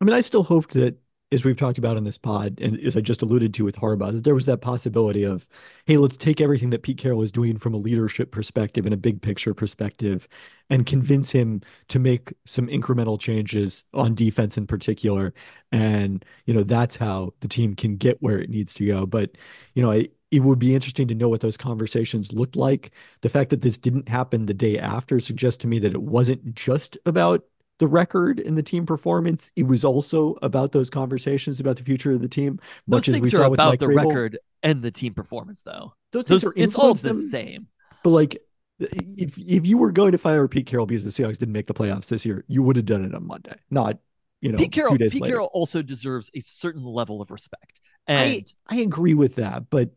[0.00, 0.98] I mean, I still hoped that
[1.32, 4.12] as we've talked about in this pod, and as I just alluded to with Harbaugh,
[4.12, 5.46] that there was that possibility of,
[5.86, 8.98] hey, let's take everything that Pete Carroll is doing from a leadership perspective and a
[8.98, 10.26] big picture perspective
[10.70, 15.32] and convince him to make some incremental changes on defense in particular.
[15.70, 19.06] And, you know, that's how the team can get where it needs to go.
[19.06, 19.30] But,
[19.74, 22.90] you know, I, it would be interesting to know what those conversations looked like.
[23.20, 26.54] The fact that this didn't happen the day after suggests to me that it wasn't
[26.54, 27.44] just about
[27.80, 29.50] the record and the team performance.
[29.56, 32.60] It was also about those conversations about the future of the team.
[32.86, 34.06] Much those as we saw with about Mike the Vrabel.
[34.06, 35.94] record and the team performance, though.
[36.12, 37.66] Those, those things are it's all the them, same.
[38.04, 38.42] But like,
[38.78, 41.74] if if you were going to fire Pete Carroll because the Seahawks didn't make the
[41.74, 43.98] playoffs this year, you would have done it on Monday, not
[44.42, 44.58] you know.
[44.58, 44.96] Pete Carroll.
[44.96, 45.26] Pete later.
[45.26, 49.90] Carroll also deserves a certain level of respect, and I, I agree with that, but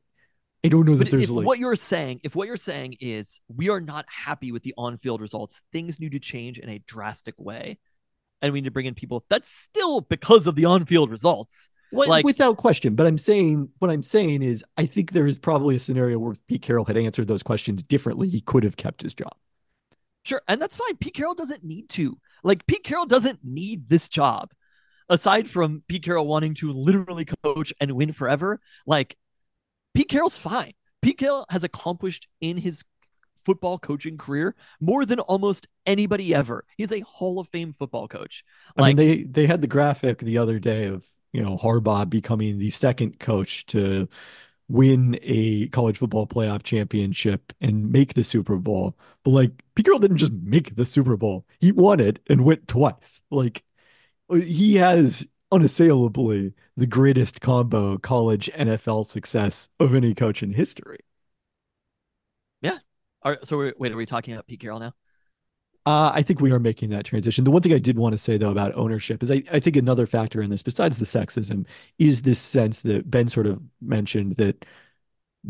[0.64, 1.46] I don't know that there's if like...
[1.46, 2.22] what you're saying.
[2.24, 6.14] If what you're saying is we are not happy with the on-field results, things need
[6.14, 7.80] to change in a drastic way
[8.42, 9.26] and we need to bring in people.
[9.30, 11.70] That's still because of the on-field results.
[11.92, 12.96] Well, like, without question.
[12.96, 16.34] But I'm saying what I'm saying is I think there is probably a scenario where
[16.48, 18.30] Pete Carroll had answered those questions differently.
[18.30, 19.36] He could have kept his job.
[20.24, 20.42] Sure.
[20.48, 20.96] And that's fine.
[20.98, 22.18] Pete Carroll doesn't need to.
[22.44, 24.52] Like Pete Carroll doesn't need this job.
[25.10, 29.18] Aside from Pete Carroll wanting to literally coach and win forever, like
[29.94, 30.74] Pete Carroll's fine.
[31.02, 32.84] Pete Carroll has accomplished in his
[33.44, 36.66] football coaching career more than almost anybody ever.
[36.78, 38.44] He's a Hall of Fame football coach.
[38.78, 42.10] Like, I mean, they they had the graphic the other day of you know Harbaugh
[42.10, 44.08] becoming the second coach to
[44.70, 48.98] win a college football playoff championship and make the Super Bowl.
[49.24, 51.46] But like Pete Carroll didn't just make the Super Bowl.
[51.60, 53.22] He won it and went twice.
[53.30, 53.64] Like
[54.32, 61.00] he has unassailably the greatest combo college NFL success of any coach in history.
[62.62, 62.80] Yeah.
[63.22, 64.94] Are, so wait, are we talking about Pete Carroll now?
[65.86, 67.44] Uh, I think we are making that transition.
[67.44, 69.76] The one thing I did want to say though about ownership is I, I think
[69.76, 71.68] another factor in this, besides the sexism,
[72.00, 74.66] is this sense that Ben sort of mentioned that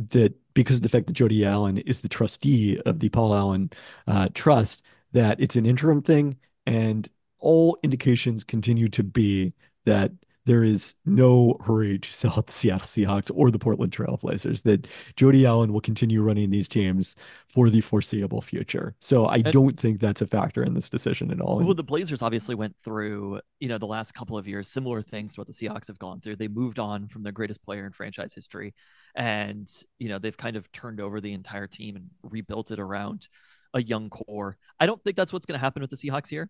[0.09, 3.69] that because of the fact that Jody Allen is the trustee of the Paul Allen
[4.07, 7.07] uh, Trust, that it's an interim thing, and
[7.39, 9.53] all indications continue to be
[9.85, 10.11] that
[10.45, 14.87] there is no hurry to sell out the Seattle Seahawks or the Portland Trailblazers, that
[15.15, 17.15] Jody Allen will continue running these teams
[17.47, 18.93] for the foreseeable future.
[18.99, 21.59] So I and, don't think that's a factor in this decision at all.
[21.59, 25.35] Well, the Blazers obviously went through, you know, the last couple of years, similar things
[25.35, 26.35] to what the Seahawks have gone through.
[26.35, 28.73] They moved on from their greatest player in franchise history.
[29.15, 33.29] And, you know, they've kind of turned over the entire team and rebuilt it around
[33.73, 34.57] a young core.
[34.77, 36.49] I don't think that's what's going to happen with the Seahawks here.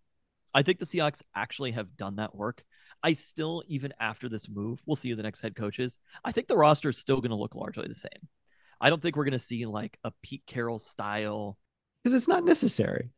[0.51, 2.63] I think the Seahawks actually have done that work.
[3.03, 5.99] I still, even after this move, we'll see who the next head coach is.
[6.23, 8.27] I think the roster is still going to look largely the same.
[8.79, 11.57] I don't think we're going to see like a Pete Carroll style
[12.03, 13.09] because it's not necessary.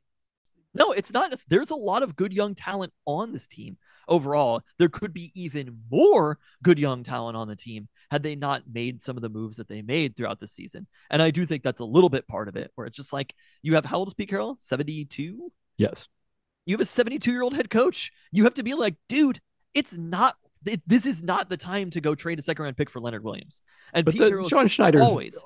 [0.74, 1.34] No, it's not.
[1.48, 4.62] There's a lot of good young talent on this team overall.
[4.78, 9.02] There could be even more good young talent on the team had they not made
[9.02, 10.86] some of the moves that they made throughout the season.
[11.10, 13.34] And I do think that's a little bit part of it, where it's just like
[13.62, 14.58] you have how old is Pete Carroll?
[14.60, 15.52] 72?
[15.78, 16.10] Yes.
[16.66, 18.12] You have a 72 year old head coach.
[18.32, 19.40] You have to be like, dude,
[19.76, 20.38] it's not.
[20.66, 23.24] It, this is not the time to go trade a second round pick for Leonard
[23.24, 23.62] Williams.
[23.94, 25.38] And but the, John Schneider always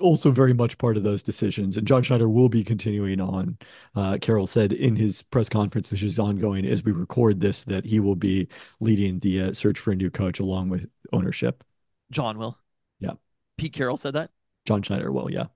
[0.00, 1.76] also very much part of those decisions.
[1.76, 3.58] And John Schneider will be continuing on.
[3.94, 7.84] Uh, Carroll said in his press conference, which is ongoing as we record this, that
[7.84, 8.48] he will be
[8.80, 11.64] leading the uh, search for a new coach along with ownership.
[12.10, 12.58] John will.
[13.00, 13.12] Yeah.
[13.58, 14.30] Pete Carroll said that.
[14.64, 15.30] John Schneider will.
[15.30, 15.46] Yeah.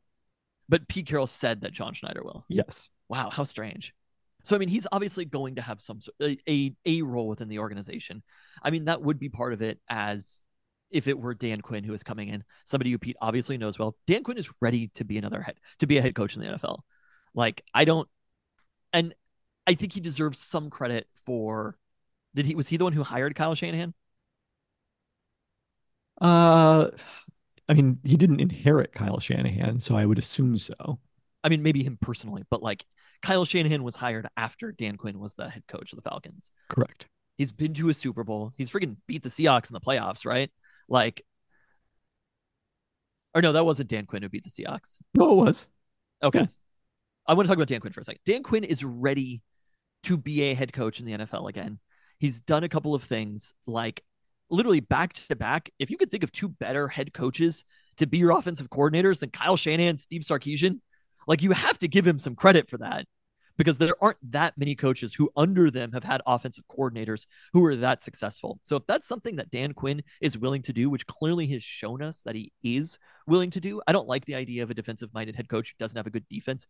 [0.69, 2.45] But Pete Carroll said that John Schneider will.
[2.49, 2.91] Yes.
[3.09, 3.95] Wow, how strange.
[4.45, 7.59] So I mean, he's obviously going to have some a, a a role within the
[7.59, 8.23] organization.
[8.63, 10.43] I mean, that would be part of it as
[10.91, 13.97] if it were Dan Quinn who is coming in, somebody who Pete obviously knows well.
[14.07, 16.49] Dan Quinn is ready to be another head to be a head coach in the
[16.49, 16.81] NFL.
[17.35, 18.09] Like I don't,
[18.93, 19.15] and
[19.67, 21.77] I think he deserves some credit for.
[22.35, 23.95] Did he was he the one who hired Kyle Shanahan?
[26.21, 26.91] Uh,
[27.69, 31.01] I mean, he didn't inherit Kyle Shanahan, so I would assume so.
[31.43, 32.85] I mean, maybe him personally, but like
[33.23, 36.51] Kyle Shanahan was hired after Dan Quinn was the head coach of the Falcons.
[36.69, 37.07] Correct.
[37.37, 38.53] He's been to a Super Bowl.
[38.57, 40.51] He's freaking beat the Seahawks in the playoffs, right?
[40.89, 41.25] Like,
[43.35, 44.99] or no, that wasn't Dan Quinn who beat the Seahawks.
[45.15, 45.69] No, it was.
[46.23, 46.41] Okay.
[46.41, 46.47] Yeah.
[47.27, 48.21] I want to talk about Dan Quinn for a second.
[48.27, 49.43] Dan Quinn is ready
[50.05, 51.79] to be a head coach in the NFL again.
[52.19, 54.03] He's done a couple of things like
[54.51, 55.71] literally back to back.
[55.79, 57.65] If you could think of two better head coaches
[57.99, 60.81] to be your offensive coordinators than Kyle Shanahan, Steve Sarkisian,
[61.27, 63.07] like you have to give him some credit for that
[63.61, 67.77] because there aren't that many coaches who under them have had offensive coordinators who are
[67.77, 68.59] that successful.
[68.63, 72.01] So if that's something that Dan Quinn is willing to do, which clearly has shown
[72.03, 75.13] us that he is willing to do, I don't like the idea of a defensive
[75.13, 76.67] minded head coach who doesn't have a good defense.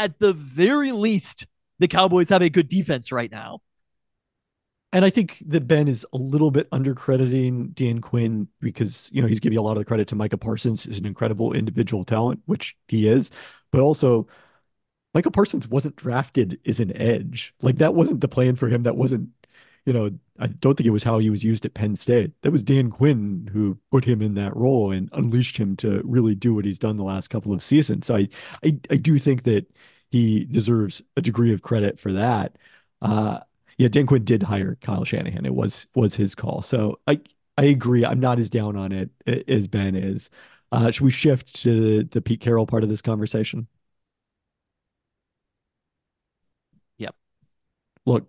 [0.00, 1.46] At the very least,
[1.78, 3.60] the Cowboys have a good defense right now.
[4.92, 9.28] And I think that Ben is a little bit undercrediting Dan Quinn because, you know,
[9.28, 12.42] he's giving a lot of the credit to Micah Parsons is an incredible individual talent,
[12.44, 13.30] which he is,
[13.70, 14.26] but also
[15.14, 17.54] Micah Parsons wasn't drafted as an edge.
[17.62, 18.82] Like that wasn't the plan for him.
[18.82, 19.30] That wasn't,
[19.86, 22.32] you know, I don't think it was how he was used at Penn State.
[22.42, 26.34] That was Dan Quinn who put him in that role and unleashed him to really
[26.34, 28.06] do what he's done the last couple of seasons.
[28.06, 28.28] So I,
[28.64, 29.66] I, I do think that
[30.10, 32.56] he deserves a degree of credit for that.
[33.00, 33.40] Uh,
[33.82, 35.44] yeah, Dan Quinn did hire Kyle Shanahan.
[35.46, 36.62] It was was his call.
[36.62, 37.20] So I
[37.58, 38.04] I agree.
[38.04, 39.10] I'm not as down on it
[39.48, 40.30] as Ben is.
[40.72, 43.66] Uh, should we shift to the Pete Carroll part of this conversation?
[46.98, 47.14] Yep.
[48.06, 48.28] Look,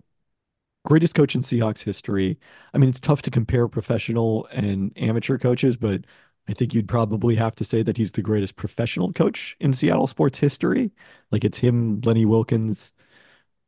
[0.85, 2.39] greatest coach in Seahawks history.
[2.73, 6.05] I mean, it's tough to compare professional and amateur coaches, but
[6.49, 10.07] I think you'd probably have to say that he's the greatest professional coach in Seattle
[10.07, 10.91] sports history.
[11.31, 12.93] Like it's him, Lenny Wilkens,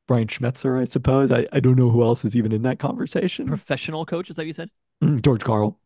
[0.08, 1.32] Brian Schmetzer, I suppose.
[1.32, 3.48] I, I don't know who else is even in that conversation.
[3.48, 4.70] Professional coach, is that you said?
[5.04, 5.80] Mm, George Karl.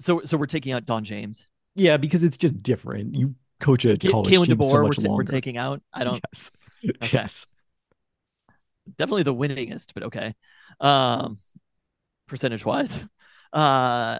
[0.00, 1.46] So so we're taking out Don James.
[1.74, 3.14] Yeah, because it's just different.
[3.14, 5.24] You coach a college Kalen team DeBoer, so much we're, longer.
[5.24, 5.82] we're taking out.
[5.92, 6.20] I don't.
[6.32, 6.52] Yes.
[7.02, 7.16] Okay.
[7.16, 7.48] Yes
[8.96, 10.34] definitely the winningest, but okay.
[10.80, 11.38] Um,
[12.28, 13.04] percentage wise.
[13.52, 14.18] Uh,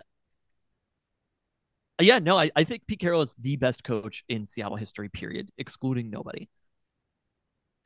[2.01, 5.51] yeah, no, I, I think Pete Carroll is the best coach in Seattle history, period,
[5.59, 6.49] excluding nobody.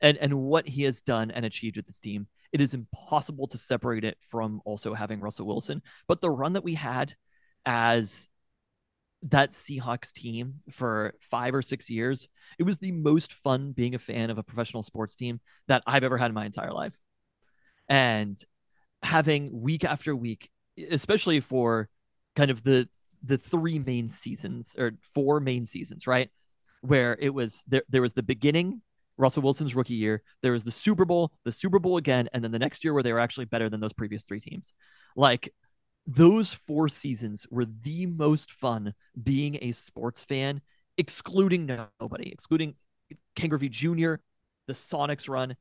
[0.01, 3.57] And and what he has done and achieved with this team, it is impossible to
[3.57, 5.81] separate it from also having Russell Wilson.
[6.07, 7.13] But the run that we had
[7.65, 8.27] as
[9.23, 13.99] that Seahawks team for five or six years, it was the most fun being a
[13.99, 16.97] fan of a professional sports team that I've ever had in my entire life.
[17.87, 18.43] And
[19.03, 20.49] having week after week,
[20.89, 21.89] especially for
[22.35, 22.87] kind of the
[23.23, 26.29] the three main seasons or four main seasons, right?
[26.81, 28.81] Where it was there there was the beginning,
[29.21, 32.51] Russell Wilson's rookie year, there was the Super Bowl, the Super Bowl again, and then
[32.51, 34.73] the next year where they were actually better than those previous three teams.
[35.15, 35.53] Like
[36.07, 40.61] those four seasons were the most fun being a sports fan,
[40.97, 41.67] excluding
[42.01, 42.73] nobody, excluding
[43.35, 44.15] Ken Griffey Jr.,
[44.67, 45.55] the Sonics run,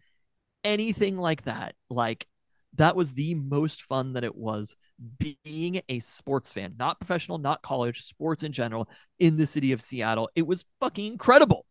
[0.64, 1.74] anything like that.
[1.90, 2.26] Like
[2.74, 4.76] that was the most fun that it was
[5.18, 9.80] being a sports fan, not professional, not college, sports in general in the city of
[9.82, 10.30] Seattle.
[10.34, 11.66] It was fucking incredible,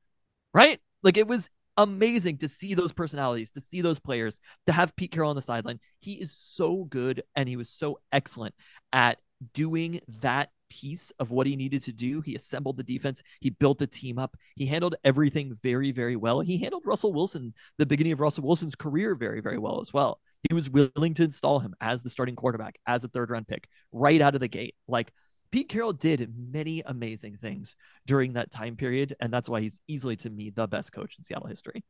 [0.54, 0.80] right?
[1.02, 5.12] Like it was amazing to see those personalities, to see those players, to have Pete
[5.12, 5.80] Carroll on the sideline.
[6.00, 8.54] He is so good and he was so excellent
[8.92, 9.18] at
[9.54, 12.20] doing that piece of what he needed to do.
[12.22, 16.42] He assembled the defense, he built the team up, he handled everything very, very well.
[16.42, 20.20] He handled Russell Wilson, the beginning of Russell Wilson's career, very, very well as well.
[20.48, 23.68] He was willing to install him as the starting quarterback, as a third round pick,
[23.92, 24.76] right out of the gate.
[24.88, 25.12] Like
[25.52, 30.16] Pete Carroll did many amazing things during that time period, and that's why he's easily
[30.18, 31.84] to me the best coach in Seattle history.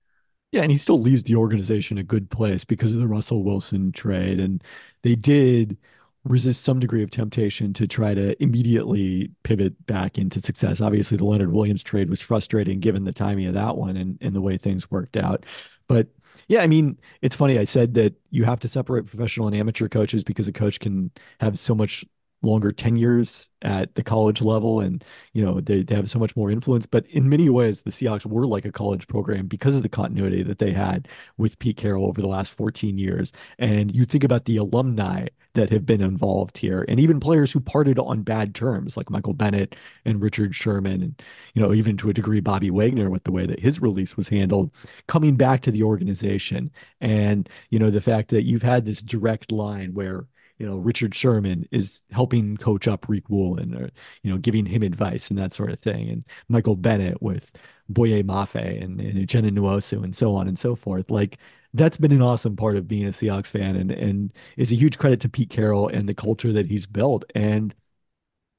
[0.51, 3.91] Yeah, and he still leaves the organization a good place because of the Russell Wilson
[3.91, 4.39] trade.
[4.39, 4.63] And
[5.03, 5.77] they did
[6.23, 10.81] resist some degree of temptation to try to immediately pivot back into success.
[10.81, 14.35] Obviously, the Leonard Williams trade was frustrating given the timing of that one and, and
[14.35, 15.45] the way things worked out.
[15.87, 16.07] But
[16.47, 17.59] yeah, I mean, it's funny.
[17.59, 21.11] I said that you have to separate professional and amateur coaches because a coach can
[21.39, 22.05] have so much
[22.41, 26.49] longer tenures at the college level and you know they, they have so much more
[26.49, 26.85] influence.
[26.85, 30.43] But in many ways the Seahawks were like a college program because of the continuity
[30.43, 33.33] that they had with Pete Carroll over the last 14 years.
[33.57, 37.59] And you think about the alumni that have been involved here and even players who
[37.59, 39.75] parted on bad terms like Michael Bennett
[40.05, 41.21] and Richard Sherman and
[41.53, 44.29] you know even to a degree Bobby Wagner with the way that his release was
[44.29, 44.71] handled
[45.07, 46.71] coming back to the organization.
[47.01, 50.27] And you know the fact that you've had this direct line where
[50.59, 53.89] you know, Richard Sherman is helping coach up Riq Woolen or,
[54.23, 56.09] you know, giving him advice and that sort of thing.
[56.09, 57.51] And Michael Bennett with
[57.87, 61.09] Boye Mafe and, and Uchenna Nwosu and so on and so forth.
[61.09, 61.37] Like
[61.73, 64.97] that's been an awesome part of being a Seahawks fan and, and is a huge
[64.97, 67.23] credit to Pete Carroll and the culture that he's built.
[67.33, 67.73] And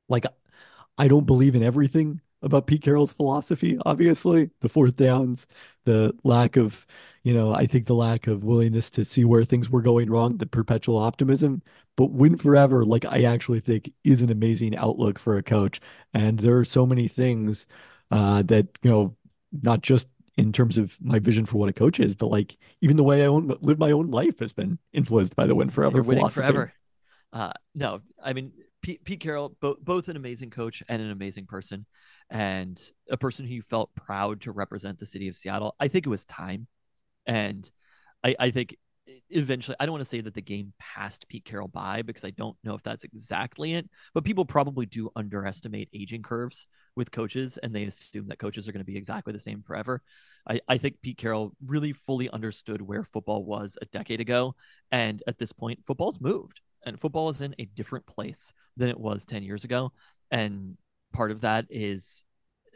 [0.08, 0.24] like,
[0.98, 5.46] I don't believe in everything about Pete Carroll's philosophy, obviously, the fourth downs,
[5.84, 6.86] the lack of,
[7.22, 10.37] you know, I think the lack of willingness to see where things were going wrong,
[10.37, 11.62] the perpetual optimism.
[11.96, 15.80] But win forever, like I actually think is an amazing outlook for a coach.
[16.14, 17.66] And there are so many things
[18.11, 19.16] uh, that, you know,
[19.62, 22.96] not just in terms of my vision for what a coach is, but like even
[22.96, 25.98] the way I own, live my own life has been influenced by the win forever
[25.98, 26.42] You're winning philosophy.
[26.42, 26.72] forever.
[27.33, 28.52] Uh, no, I mean,
[28.83, 31.85] Pete, Pete Carroll, bo- both an amazing coach and an amazing person,
[32.30, 32.80] and
[33.11, 35.74] a person who felt proud to represent the city of Seattle.
[35.78, 36.66] I think it was time,
[37.30, 37.70] and
[38.24, 38.76] I, I think
[39.30, 42.30] eventually, I don't want to say that the game passed Pete Carroll by because I
[42.30, 46.66] don't know if that's exactly it, but people probably do underestimate aging curves
[46.96, 50.02] with coaches and they assume that coaches are going to be exactly the same forever.
[50.48, 54.56] I, I think Pete Carroll really fully understood where football was a decade ago.
[54.90, 58.98] And at this point, football's moved and football is in a different place than it
[58.98, 59.92] was 10 years ago.
[60.32, 60.76] And
[61.12, 62.24] part of that is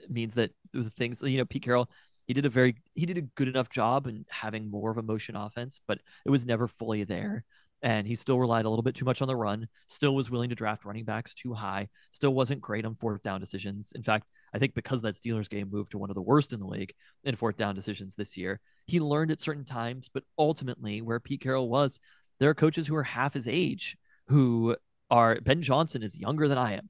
[0.08, 1.90] means that the things, you know, Pete Carroll,
[2.26, 5.02] he did a very he did a good enough job in having more of a
[5.02, 7.44] motion offense, but it was never fully there.
[7.82, 10.48] And he still relied a little bit too much on the run, still was willing
[10.48, 13.92] to draft running backs too high, still wasn't great on fourth down decisions.
[13.94, 16.60] In fact, I think because that Steelers game moved to one of the worst in
[16.60, 21.02] the league in fourth down decisions this year, he learned at certain times, but ultimately
[21.02, 22.00] where Pete Carroll was,
[22.38, 24.76] there are coaches who are half his age who
[25.10, 26.88] are Ben Johnson is younger than I am.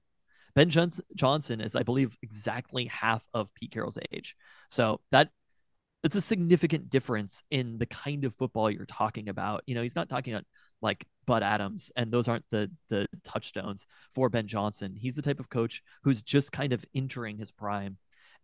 [0.55, 4.37] Ben Johnson is, I believe, exactly half of Pete Carroll's age.
[4.69, 5.31] So that
[6.05, 9.63] it's a significant difference in the kind of football you're talking about.
[9.67, 10.45] You know, he's not talking about
[10.83, 14.95] like Bud Adams, and those aren't the the touchstones for Ben Johnson.
[14.95, 17.97] He's the type of coach who's just kind of entering his prime.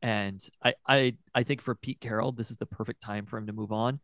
[0.02, 3.46] And I I I think for Pete Carroll, this is the perfect time for him
[3.46, 4.00] to move on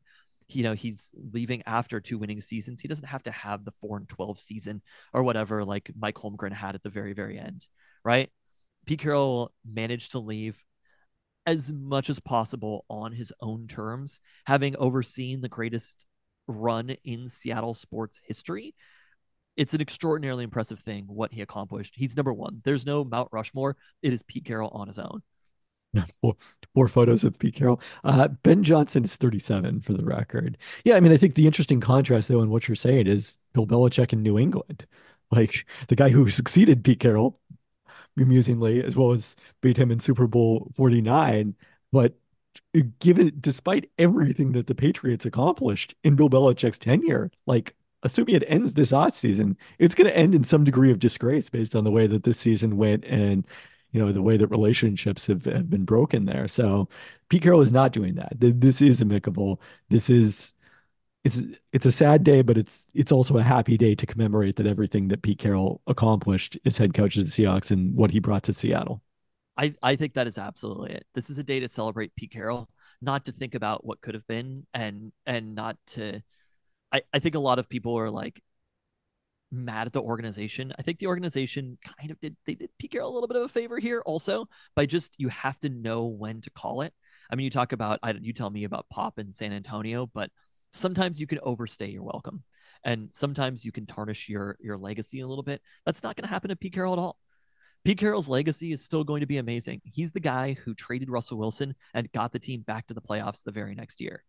[0.48, 3.96] you know he's leaving after two winning seasons he doesn't have to have the 4
[3.98, 4.80] and 12 season
[5.12, 7.66] or whatever like mike holmgren had at the very very end
[8.06, 8.30] right?
[8.86, 10.64] Pete Carroll managed to leave
[11.44, 16.06] as much as possible on his own terms, having overseen the greatest
[16.46, 18.74] run in Seattle sports history.
[19.56, 21.94] It's an extraordinarily impressive thing what he accomplished.
[21.96, 22.60] He's number one.
[22.64, 23.76] There's no Mount Rushmore.
[24.02, 25.22] It is Pete Carroll on his own.
[26.20, 26.36] Four,
[26.74, 27.80] four photos of Pete Carroll.
[28.04, 30.58] Uh, ben Johnson is 37 for the record.
[30.84, 33.66] Yeah, I mean, I think the interesting contrast, though, in what you're saying is Bill
[33.66, 34.86] Belichick in New England.
[35.30, 37.40] Like the guy who succeeded Pete Carroll
[38.16, 41.54] amusingly, as well as beat him in Super Bowl 49.
[41.92, 42.14] But
[43.00, 48.74] given despite everything that the Patriots accomplished in Bill Belichick's tenure, like assuming it ends
[48.74, 51.90] this off season, it's going to end in some degree of disgrace based on the
[51.90, 53.46] way that this season went and
[53.92, 56.48] you know the way that relationships have, have been broken there.
[56.48, 56.88] So
[57.28, 58.32] Pete Carroll is not doing that.
[58.38, 59.60] This is amicable.
[59.88, 60.54] This is
[61.26, 64.66] it's it's a sad day, but it's it's also a happy day to commemorate that
[64.66, 68.44] everything that Pete Carroll accomplished as head coach of the Seahawks and what he brought
[68.44, 69.02] to Seattle.
[69.56, 71.06] I, I think that is absolutely it.
[71.14, 72.68] This is a day to celebrate Pete Carroll,
[73.02, 76.22] not to think about what could have been and and not to
[76.92, 78.40] I, I think a lot of people are like
[79.50, 80.72] mad at the organization.
[80.78, 83.42] I think the organization kind of did they did Pete Carroll a little bit of
[83.42, 86.94] a favor here also by just you have to know when to call it.
[87.28, 90.30] I mean, you talk about I you tell me about Pop in San Antonio, but
[90.76, 92.42] sometimes you can overstay your welcome,
[92.84, 95.60] and sometimes you can tarnish your your legacy a little bit.
[95.84, 97.18] That's not going to happen to Pete Carroll at all.
[97.84, 99.80] Pete Carroll's legacy is still going to be amazing.
[99.84, 103.44] He's the guy who traded Russell Wilson and got the team back to the playoffs
[103.44, 104.24] the very next year.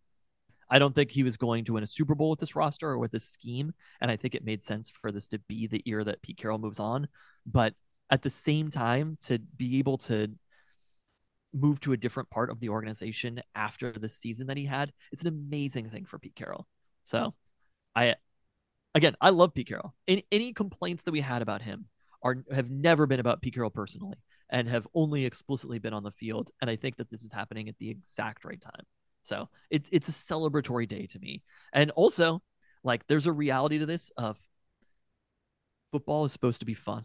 [0.69, 2.97] I don't think he was going to win a Super Bowl with this roster or
[2.97, 3.73] with this scheme.
[4.01, 6.59] And I think it made sense for this to be the year that Pete Carroll
[6.59, 7.07] moves on.
[7.45, 7.73] But
[8.09, 10.29] at the same time, to be able to
[11.53, 15.21] move to a different part of the organization after the season that he had, it's
[15.21, 16.67] an amazing thing for Pete Carroll.
[17.03, 17.33] So
[17.95, 18.15] I
[18.95, 19.93] again, I love Pete Carroll.
[20.07, 21.85] Any, any complaints that we had about him
[22.23, 24.17] are have never been about Pete Carroll personally
[24.49, 26.51] and have only explicitly been on the field.
[26.61, 28.85] And I think that this is happening at the exact right time.
[29.23, 31.43] So it, it's a celebratory day to me.
[31.73, 32.41] And also,
[32.83, 34.37] like, there's a reality to this of
[35.91, 37.03] football is supposed to be fun.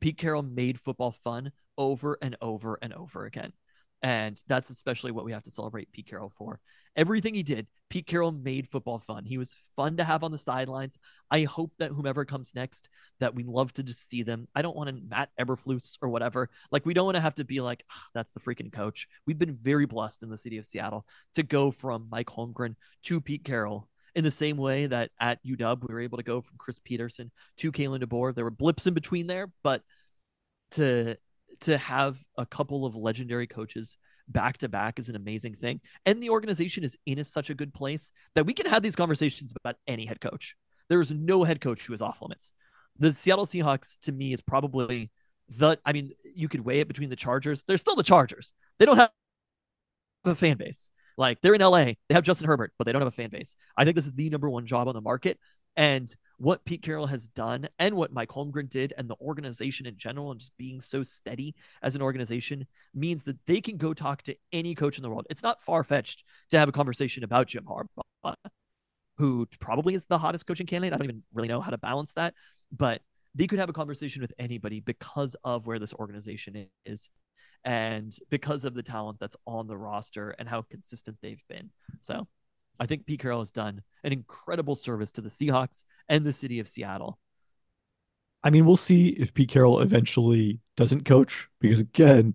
[0.00, 3.52] Pete Carroll made football fun over and over and over again.
[4.02, 6.60] And that's especially what we have to celebrate Pete Carroll for.
[6.94, 9.24] Everything he did, Pete Carroll made football fun.
[9.24, 10.98] He was fun to have on the sidelines.
[11.30, 12.88] I hope that whomever comes next,
[13.20, 14.46] that we love to just see them.
[14.54, 16.48] I don't want to Matt Eberflus or whatever.
[16.70, 17.84] Like we don't want to have to be like,
[18.14, 19.08] that's the freaking coach.
[19.26, 23.20] We've been very blessed in the city of Seattle to go from Mike Holmgren to
[23.20, 26.56] Pete Carroll in the same way that at UW we were able to go from
[26.58, 28.34] Chris Petersen to Kalen DeBoer.
[28.34, 29.82] There were blips in between there, but
[30.72, 31.16] to
[31.60, 33.96] to have a couple of legendary coaches
[34.28, 35.80] back to back is an amazing thing.
[36.06, 38.96] And the organization is in a, such a good place that we can have these
[38.96, 40.56] conversations about any head coach.
[40.88, 42.52] There is no head coach who is off limits.
[42.98, 45.10] The Seattle Seahawks, to me, is probably
[45.48, 45.78] the.
[45.84, 47.64] I mean, you could weigh it between the Chargers.
[47.66, 48.52] They're still the Chargers.
[48.78, 49.10] They don't have
[50.24, 50.90] a fan base.
[51.16, 53.56] Like they're in LA, they have Justin Herbert, but they don't have a fan base.
[53.76, 55.38] I think this is the number one job on the market.
[55.76, 59.96] And what Pete Carroll has done and what Mike Holmgren did and the organization in
[59.96, 64.22] general and just being so steady as an organization means that they can go talk
[64.22, 65.26] to any coach in the world.
[65.30, 68.34] It's not far fetched to have a conversation about Jim Harbaugh,
[69.16, 70.94] who probably is the hottest coaching candidate.
[70.94, 72.34] I don't even really know how to balance that,
[72.70, 73.02] but
[73.34, 77.10] they could have a conversation with anybody because of where this organization is
[77.64, 81.70] and because of the talent that's on the roster and how consistent they've been.
[82.00, 82.28] So
[82.78, 86.60] I think Pete Carroll has done an incredible service to the Seahawks and the city
[86.60, 87.18] of Seattle.
[88.42, 92.34] I mean, we'll see if Pete Carroll eventually doesn't coach because again,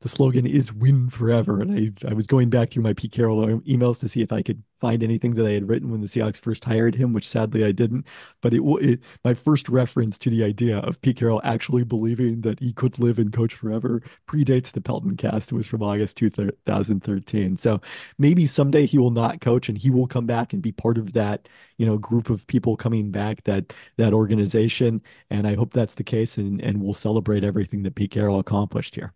[0.00, 1.60] the slogan is win forever.
[1.60, 4.42] And I, I was going back through my Pete Carroll emails to see if I
[4.42, 7.64] could find anything that I had written when the Seahawks first hired him, which sadly
[7.64, 8.06] I didn't.
[8.42, 12.60] But it, it my first reference to the idea of Pete Carroll actually believing that
[12.60, 15.50] he could live and coach forever predates the Peltoncast.
[15.50, 17.56] It was from August 2013.
[17.56, 17.80] So
[18.18, 21.14] maybe someday he will not coach and he will come back and be part of
[21.14, 25.00] that, you know, group of people coming back that that organization.
[25.30, 28.96] And I hope that's the case and, and we'll celebrate everything that Pete Carroll accomplished
[28.96, 29.14] here.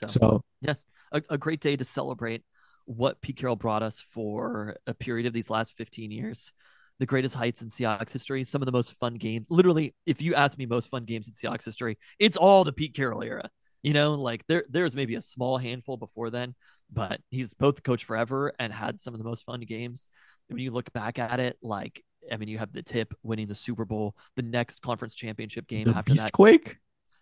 [0.00, 0.74] So, so yeah,
[1.12, 2.42] a, a great day to celebrate
[2.84, 6.52] what Pete Carroll brought us for a period of these last 15 years.
[6.98, 9.48] The greatest heights in Seahawks history, some of the most fun games.
[9.50, 12.94] Literally, if you ask me most fun games in Seahawks history, it's all the Pete
[12.94, 13.50] Carroll era.
[13.82, 16.54] You know, like there there's maybe a small handful before then,
[16.90, 20.08] but he's both the coach forever and had some of the most fun games.
[20.48, 23.54] When you look back at it, like I mean, you have the tip winning the
[23.54, 26.64] Super Bowl, the next conference championship game the after Beastquake?
[26.64, 26.76] that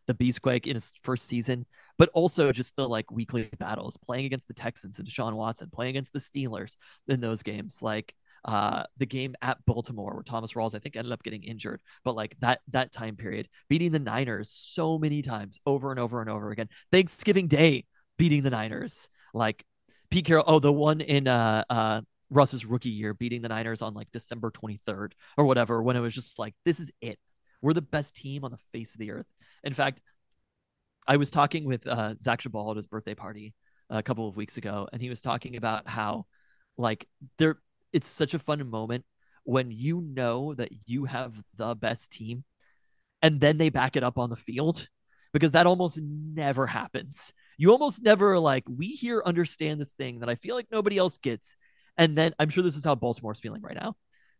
[0.07, 1.67] the Beastquake in his first season,
[1.99, 5.91] but also just the like weekly battles, playing against the Texans and Deshaun Watson, playing
[5.91, 6.77] against the Steelers
[7.09, 11.13] in those games, like uh the game at Baltimore where Thomas Rawls I think ended
[11.13, 15.59] up getting injured, but like that that time period, beating the Niners so many times
[15.67, 16.69] over and over and over again.
[16.93, 17.87] Thanksgiving Day
[18.19, 19.65] beating the Niners, like
[20.11, 20.45] Pete Carroll.
[20.47, 22.01] Oh, the one in uh uh
[22.31, 26.15] Russ's rookie year beating the Niners on like December 23rd or whatever, when it was
[26.15, 27.19] just like, this is it.
[27.63, 29.27] We're the best team on the face of the earth.
[29.65, 30.01] In fact,
[31.09, 33.55] I was talking with uh, Zach Geballe at his birthday party
[33.91, 36.27] a couple of weeks ago, and he was talking about how,
[36.79, 37.09] like,
[37.39, 37.59] there,
[37.93, 39.05] it's such a fun moment
[39.45, 42.45] when you know that you have the best team,
[43.23, 44.89] and then they back it up on the field.
[45.35, 47.35] because that almost never happens.
[47.59, 51.19] You almost never like we here understand this thing that I feel like nobody else
[51.19, 51.57] gets.
[51.99, 53.97] And then I'm sure this is how Baltimore's feeling right now.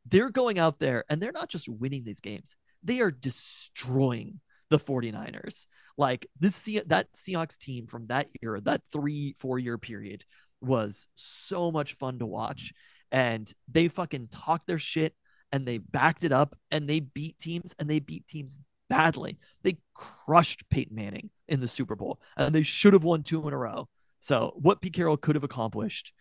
[0.07, 2.55] They're going out there and they're not just winning these games.
[2.85, 4.39] They are destroying
[4.71, 5.67] the 49ers.
[5.97, 10.25] Like this that Seahawks team from that era, that 3 4 year period
[10.61, 12.73] was so much fun to watch
[13.13, 15.15] and they fucking talked their shit
[15.53, 18.59] and they backed it up and they beat teams and they beat teams
[18.89, 19.39] badly.
[19.63, 23.55] They crushed Peyton Manning in the Super Bowl and they should have won two in
[23.55, 23.89] a row.
[24.21, 26.13] So, what Pete Carroll could have accomplished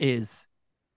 [0.00, 0.48] is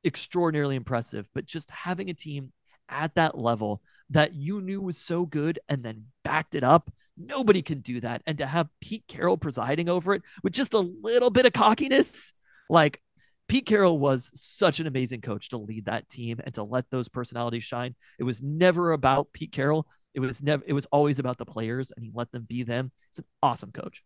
[0.03, 2.51] extraordinarily impressive, but just having a team
[2.89, 3.81] at that level
[4.11, 8.21] that you knew was so good and then backed it up, nobody can do that.
[8.25, 12.33] And to have Pete Carroll presiding over it with just a little bit of cockiness,
[12.69, 13.01] like
[13.47, 17.09] Pete Carroll was such an amazing coach to lead that team and to let those
[17.09, 17.95] personalities shine.
[18.19, 19.87] It was never about Pete Carroll.
[20.13, 22.91] It was never it was always about the players and he let them be them.
[23.11, 24.03] He's an awesome coach.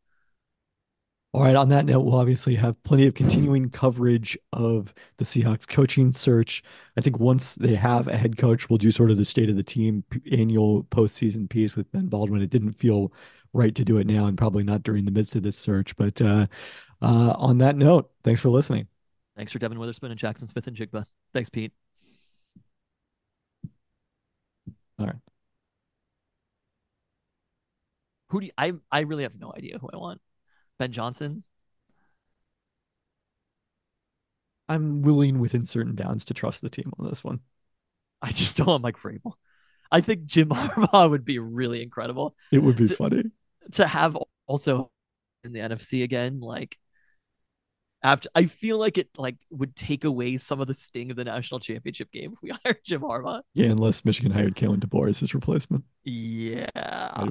[1.33, 1.55] All right.
[1.55, 6.61] On that note, we'll obviously have plenty of continuing coverage of the Seahawks coaching search.
[6.95, 9.55] I think once they have a head coach, we'll do sort of the state of
[9.55, 12.43] the team annual postseason piece with Ben Baldwin.
[12.43, 13.11] It didn't feel
[13.51, 15.95] right to do it now and probably not during the midst of this search.
[15.95, 16.45] But uh,
[17.01, 18.87] uh, on that note, thanks for listening.
[19.35, 21.05] Thanks for Devon Witherspoon and Jackson Smith and Jigba.
[21.33, 21.73] Thanks, Pete.
[24.99, 25.15] All right.
[28.29, 28.73] Who do you, I?
[28.91, 30.21] I really have no idea who I want.
[30.83, 31.45] Ben Johnson.
[34.67, 37.39] I'm willing within certain bounds to trust the team on this one.
[38.21, 39.35] I just don't want Mike Vrabel.
[39.89, 42.35] I think Jim Harbaugh would be really incredible.
[42.51, 43.23] It would be to, funny
[43.73, 44.91] to have also
[45.45, 46.41] in the NFC again.
[46.41, 46.77] Like
[48.03, 51.23] after, I feel like it like would take away some of the sting of the
[51.23, 53.41] national championship game if we hired Jim Harbaugh.
[53.53, 55.85] Yeah, unless Michigan hired Kalen DeBoer as his replacement.
[56.03, 56.65] Yeah,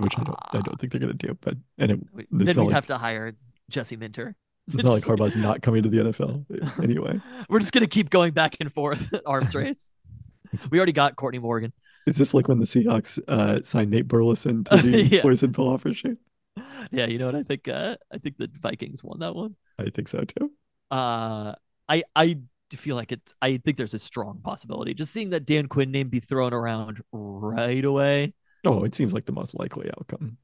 [0.00, 1.36] which I don't, I don't think they're gonna do.
[1.40, 2.00] But and it,
[2.30, 3.34] then we like, have to hire
[3.70, 4.34] Jesse Minter.
[4.72, 7.20] It's not like Harbaugh's not coming to the NFL anyway.
[7.48, 9.90] We're just gonna keep going back and forth arms race.
[10.70, 11.72] we already got Courtney Morgan.
[12.06, 15.22] Is this like when the Seahawks uh, signed Nate Burleson to the yeah.
[15.22, 16.16] Poison Pill offer sheet?
[16.90, 17.68] Yeah, you know what I think?
[17.68, 19.54] Uh, I think the Vikings won that one.
[19.78, 20.50] I think so too.
[20.92, 21.54] Uh,
[21.88, 22.38] I I
[22.70, 23.34] feel like it's.
[23.40, 24.92] I think there's a strong possibility.
[24.92, 28.34] Just seeing that Dan Quinn name be thrown around right away.
[28.64, 30.36] Oh, it seems like the most likely outcome.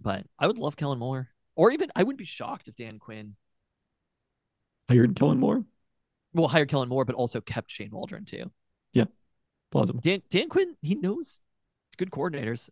[0.00, 3.36] But I would love Kellen Moore, or even I wouldn't be shocked if Dan Quinn
[4.88, 5.64] hired Kellen Moore.
[6.34, 8.50] Well, hired Kellen Moore, but also kept Shane Waldron too.
[8.92, 9.04] Yeah,
[9.70, 10.00] plausible.
[10.00, 11.40] Dan Dan Quinn, he knows
[11.96, 12.68] good coordinators.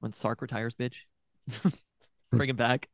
[0.00, 1.02] When Sark retires, bitch,
[2.32, 2.88] bring him back.